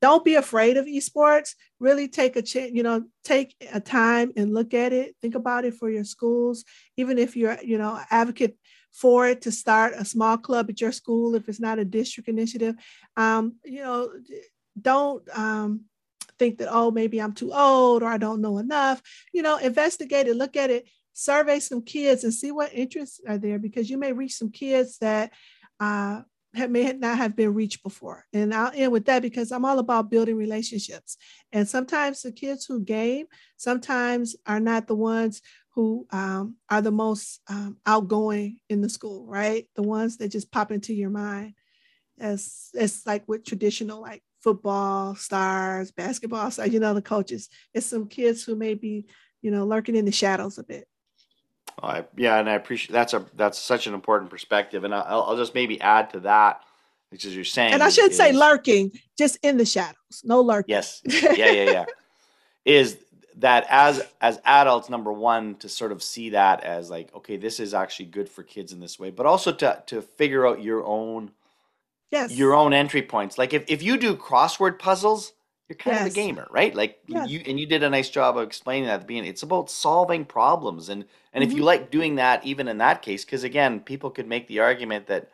Don't 0.02 0.24
be 0.24 0.34
afraid 0.34 0.76
of 0.76 0.86
esports. 0.86 1.54
Really 1.80 2.08
take 2.08 2.36
a 2.36 2.42
chance, 2.42 2.72
you 2.72 2.82
know, 2.82 3.04
take 3.24 3.54
a 3.72 3.80
time 3.80 4.32
and 4.36 4.52
look 4.52 4.74
at 4.74 4.92
it. 4.92 5.16
Think 5.22 5.34
about 5.34 5.64
it 5.64 5.74
for 5.74 5.88
your 5.88 6.04
schools, 6.04 6.64
even 6.96 7.18
if 7.18 7.36
you're, 7.36 7.56
you 7.62 7.78
know, 7.78 8.00
advocate 8.10 8.56
for 8.92 9.28
it 9.28 9.42
to 9.42 9.52
start 9.52 9.94
a 9.96 10.04
small 10.04 10.38
club 10.38 10.68
at 10.70 10.80
your 10.80 10.92
school 10.92 11.34
if 11.34 11.48
it's 11.48 11.60
not 11.60 11.78
a 11.78 11.84
district 11.84 12.28
initiative. 12.28 12.74
Um, 13.16 13.56
you 13.64 13.82
know, 13.82 14.10
don't 14.80 15.22
um, 15.36 15.82
think 16.38 16.58
that, 16.58 16.68
oh, 16.70 16.90
maybe 16.90 17.20
I'm 17.20 17.32
too 17.32 17.52
old 17.52 18.02
or 18.02 18.06
I 18.06 18.18
don't 18.18 18.40
know 18.40 18.58
enough. 18.58 19.02
You 19.32 19.42
know, 19.42 19.56
investigate 19.56 20.26
it, 20.26 20.36
look 20.36 20.56
at 20.56 20.70
it, 20.70 20.88
survey 21.12 21.60
some 21.60 21.82
kids 21.82 22.24
and 22.24 22.34
see 22.34 22.52
what 22.52 22.74
interests 22.74 23.20
are 23.26 23.38
there 23.38 23.58
because 23.58 23.88
you 23.88 23.98
may 23.98 24.12
reach 24.12 24.34
some 24.34 24.50
kids 24.50 24.98
that 24.98 25.32
uh, 25.80 26.22
have, 26.54 26.70
may 26.70 26.92
not 26.92 27.18
have 27.18 27.36
been 27.36 27.54
reached 27.54 27.82
before. 27.82 28.24
And 28.32 28.52
I'll 28.52 28.72
end 28.74 28.92
with 28.92 29.06
that 29.06 29.22
because 29.22 29.52
I'm 29.52 29.64
all 29.64 29.78
about 29.78 30.10
building 30.10 30.36
relationships. 30.36 31.16
And 31.52 31.68
sometimes 31.68 32.22
the 32.22 32.32
kids 32.32 32.66
who 32.66 32.80
game 32.80 33.26
sometimes 33.56 34.36
are 34.46 34.60
not 34.60 34.86
the 34.86 34.94
ones 34.94 35.42
who 35.74 36.06
um, 36.10 36.56
are 36.70 36.80
the 36.80 36.90
most 36.90 37.40
um, 37.48 37.76
outgoing 37.84 38.58
in 38.68 38.80
the 38.80 38.88
school, 38.88 39.26
right? 39.26 39.68
The 39.76 39.82
ones 39.82 40.16
that 40.18 40.28
just 40.28 40.50
pop 40.50 40.72
into 40.72 40.94
your 40.94 41.10
mind 41.10 41.54
as, 42.18 42.70
as 42.78 43.02
like 43.06 43.24
with 43.28 43.44
traditional 43.44 44.00
like 44.00 44.22
football 44.46 45.16
stars, 45.16 45.90
basketball 45.90 46.48
stars, 46.52 46.72
you 46.72 46.78
know, 46.78 46.94
the 46.94 47.02
coaches. 47.02 47.48
It's 47.74 47.86
some 47.86 48.06
kids 48.06 48.44
who 48.44 48.54
may 48.54 48.74
be, 48.74 49.04
you 49.42 49.50
know, 49.50 49.66
lurking 49.66 49.96
in 49.96 50.04
the 50.04 50.12
shadows 50.12 50.56
a 50.58 50.62
bit. 50.62 50.86
Oh, 51.82 51.88
I, 51.88 52.04
yeah, 52.16 52.38
and 52.38 52.48
I 52.48 52.54
appreciate 52.54 52.92
that's 52.92 53.12
a 53.12 53.26
that's 53.34 53.58
such 53.58 53.88
an 53.88 53.94
important 53.94 54.30
perspective, 54.30 54.84
and 54.84 54.94
I'll, 54.94 55.24
I'll 55.24 55.36
just 55.36 55.52
maybe 55.52 55.80
add 55.80 56.10
to 56.10 56.20
that, 56.20 56.60
which 57.10 57.24
is 57.24 57.34
you're 57.34 57.44
saying, 57.44 57.74
and 57.74 57.82
I 57.82 57.88
should 57.88 58.12
is, 58.12 58.16
say 58.16 58.30
lurking, 58.30 58.92
just 59.18 59.36
in 59.42 59.56
the 59.56 59.66
shadows, 59.66 60.22
no 60.22 60.42
lurking. 60.42 60.72
Yes, 60.72 61.02
yeah, 61.04 61.32
yeah, 61.32 61.70
yeah. 61.70 61.84
is 62.64 62.98
that 63.38 63.66
as 63.68 64.00
as 64.20 64.40
adults, 64.44 64.88
number 64.88 65.12
one, 65.12 65.56
to 65.56 65.68
sort 65.68 65.90
of 65.90 66.04
see 66.04 66.30
that 66.30 66.62
as 66.62 66.88
like, 66.88 67.12
okay, 67.16 67.36
this 67.36 67.58
is 67.58 67.74
actually 67.74 68.06
good 68.06 68.28
for 68.28 68.44
kids 68.44 68.72
in 68.72 68.78
this 68.78 68.96
way, 68.96 69.10
but 69.10 69.26
also 69.26 69.52
to 69.52 69.82
to 69.86 70.02
figure 70.02 70.46
out 70.46 70.62
your 70.62 70.84
own 70.84 71.32
yes 72.10 72.32
your 72.32 72.54
own 72.54 72.72
entry 72.72 73.02
points. 73.02 73.38
Like 73.38 73.52
if 73.52 73.64
if 73.68 73.82
you 73.82 73.96
do 73.96 74.16
crossword 74.16 74.78
puzzles 74.78 75.32
you're 75.68 75.76
kind 75.76 75.96
yes. 75.96 76.06
of 76.06 76.12
a 76.12 76.14
gamer, 76.14 76.46
right? 76.50 76.74
Like 76.74 77.00
yes. 77.06 77.28
you 77.28 77.42
and 77.44 77.58
you 77.58 77.66
did 77.66 77.82
a 77.82 77.90
nice 77.90 78.08
job 78.08 78.36
of 78.36 78.44
explaining 78.44 78.86
that 78.86 78.94
at 78.94 79.00
the 79.00 79.06
beginning. 79.06 79.30
It's 79.30 79.42
about 79.42 79.68
solving 79.68 80.24
problems, 80.24 80.88
and 80.88 81.04
and 81.32 81.42
mm-hmm. 81.42 81.50
if 81.50 81.56
you 81.56 81.56
Mm-hmm. 81.56 81.66
like 81.66 81.90
doing 81.90 82.14
that, 82.16 82.46
even 82.46 82.68
in 82.68 82.78
that 82.78 83.02
case, 83.02 83.24
because 83.24 83.42
again, 83.42 83.80
people 83.80 84.10
could 84.10 84.28
make 84.28 84.46
the 84.46 84.60
argument 84.60 85.08
that 85.08 85.28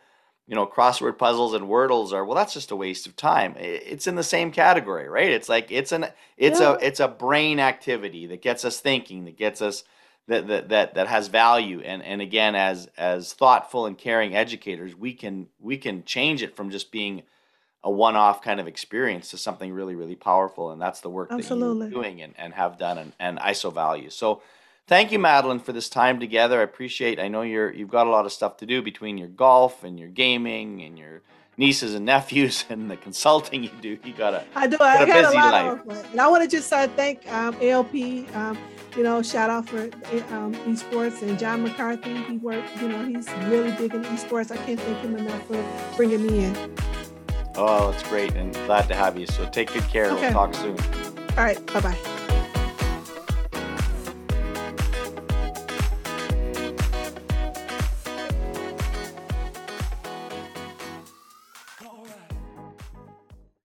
you 0.46 0.54
know 0.54 0.66
crossword 0.66 1.18
puzzles 1.18 1.52
and 1.52 1.66
wordles 1.66 2.12
are 2.12 2.24
well, 2.24 2.35
that's 2.35 2.54
just 2.54 2.70
a 2.70 2.76
waste 2.76 3.06
of 3.06 3.14
time. 3.14 3.54
It's 3.58 4.06
in 4.06 4.14
the 4.14 4.22
same 4.22 4.52
category, 4.52 5.06
right? 5.06 5.30
It's 5.30 5.50
like 5.50 5.70
it's 5.70 5.92
an 5.92 6.06
it's 6.38 6.61
yeah. 6.61 6.72
a 6.72 6.78
it's 6.78 7.00
a 7.00 7.08
brain 7.08 7.61
activity 7.61 8.26
that 8.28 8.40
gets 8.40 8.64
us 8.64 8.80
thinking, 8.80 9.26
that 9.26 9.37
gets 9.37 9.61
us 9.61 9.85
that 10.28 10.46
that 10.46 10.68
that 10.68 10.94
that 10.94 11.06
has 11.08 11.28
value, 11.28 11.80
and 11.80 12.02
and 12.02 12.22
again, 12.22 12.54
as 12.54 12.88
as 12.96 13.32
thoughtful 13.32 13.87
and 13.87 13.98
caring 13.98 14.35
educators, 14.37 14.94
we 14.94 15.14
can 15.14 15.48
we 15.58 15.76
can 15.76 16.04
change 16.04 16.42
it 16.42 16.54
from 16.56 16.70
just 16.70 16.92
being 16.92 17.22
a 17.85 17.90
one-off 17.90 18.40
kind 18.42 18.61
of 18.61 18.68
experience 18.68 19.30
to 19.30 19.37
something 19.37 19.72
really 19.72 19.96
really 19.96 20.14
powerful. 20.14 20.70
And 20.70 20.80
that's 20.80 21.00
the 21.00 21.11
work 21.11 21.32
Absolutely. 21.32 21.87
that 21.87 21.92
you're 21.92 22.02
doing 22.02 22.22
and, 22.22 22.35
and 22.38 22.54
have 22.54 22.78
done 22.78 22.98
and, 22.98 23.12
and 23.18 23.38
iso 23.38 23.74
value. 23.74 24.11
So 24.11 24.42
thank 24.87 25.11
you 25.11 25.18
madeline 25.18 25.58
for 25.58 25.72
this 25.72 25.88
time 25.88 26.20
together. 26.20 26.61
I 26.61 26.62
appreciate 26.62 27.18
i 27.18 27.26
know 27.26 27.42
you're 27.42 27.72
you've 27.72 27.90
got 27.90 28.06
a 28.06 28.11
lot 28.11 28.24
of 28.24 28.32
stuff 28.32 28.56
to 28.58 28.66
do 28.66 28.82
between 28.82 29.18
your 29.18 29.28
golf 29.28 29.82
and 29.82 29.98
your 29.98 30.08
gaming 30.08 30.82
and 30.82 30.96
your 30.96 31.22
nieces 31.62 31.94
and 31.94 32.05
nephews 32.05 32.64
and 32.72 32.90
the 32.90 32.96
consulting 32.96 33.62
you 33.64 33.70
do 33.81 33.96
you 34.05 34.12
got 34.12 34.35
a 34.35 34.44
i 34.55 34.66
do 34.66 34.77
i 34.81 35.03
a 35.03 35.07
got 35.07 35.22
busy 35.22 35.37
a 35.37 35.40
lot 35.40 35.53
life. 35.53 35.81
of 35.87 36.12
and 36.12 36.20
i 36.20 36.27
want 36.27 36.42
to 36.42 36.48
just 36.57 36.72
uh, 36.72 36.88
thank 37.01 37.16
um, 37.33 37.57
alp 37.62 37.94
um, 38.35 38.59
you 38.96 39.03
know, 39.03 39.22
shout 39.22 39.48
out 39.48 39.68
for 39.68 39.85
um, 40.35 40.55
esports 40.66 41.22
and 41.22 41.38
John 41.38 41.62
McCarthy. 41.62 42.14
He 42.25 42.37
worked, 42.38 42.77
you 42.81 42.88
know, 42.88 43.05
he's 43.05 43.29
really 43.48 43.72
big 43.72 43.94
in 43.94 44.03
esports. 44.05 44.51
I 44.51 44.57
can't 44.59 44.79
thank 44.79 44.98
him 44.98 45.16
enough 45.16 45.46
for 45.46 45.64
bringing 45.96 46.27
me 46.27 46.44
in. 46.44 46.75
Oh, 47.55 47.90
that's 47.90 48.03
great 48.03 48.35
and 48.35 48.53
glad 48.66 48.88
to 48.88 48.94
have 48.94 49.18
you. 49.18 49.27
So 49.27 49.48
take 49.48 49.72
good 49.72 49.85
care. 49.85 50.11
Okay. 50.11 50.20
We'll 50.22 50.33
talk 50.33 50.55
soon. 50.55 50.77
All 51.37 51.44
right. 51.44 51.64
Bye 51.72 51.81
bye. 51.81 52.18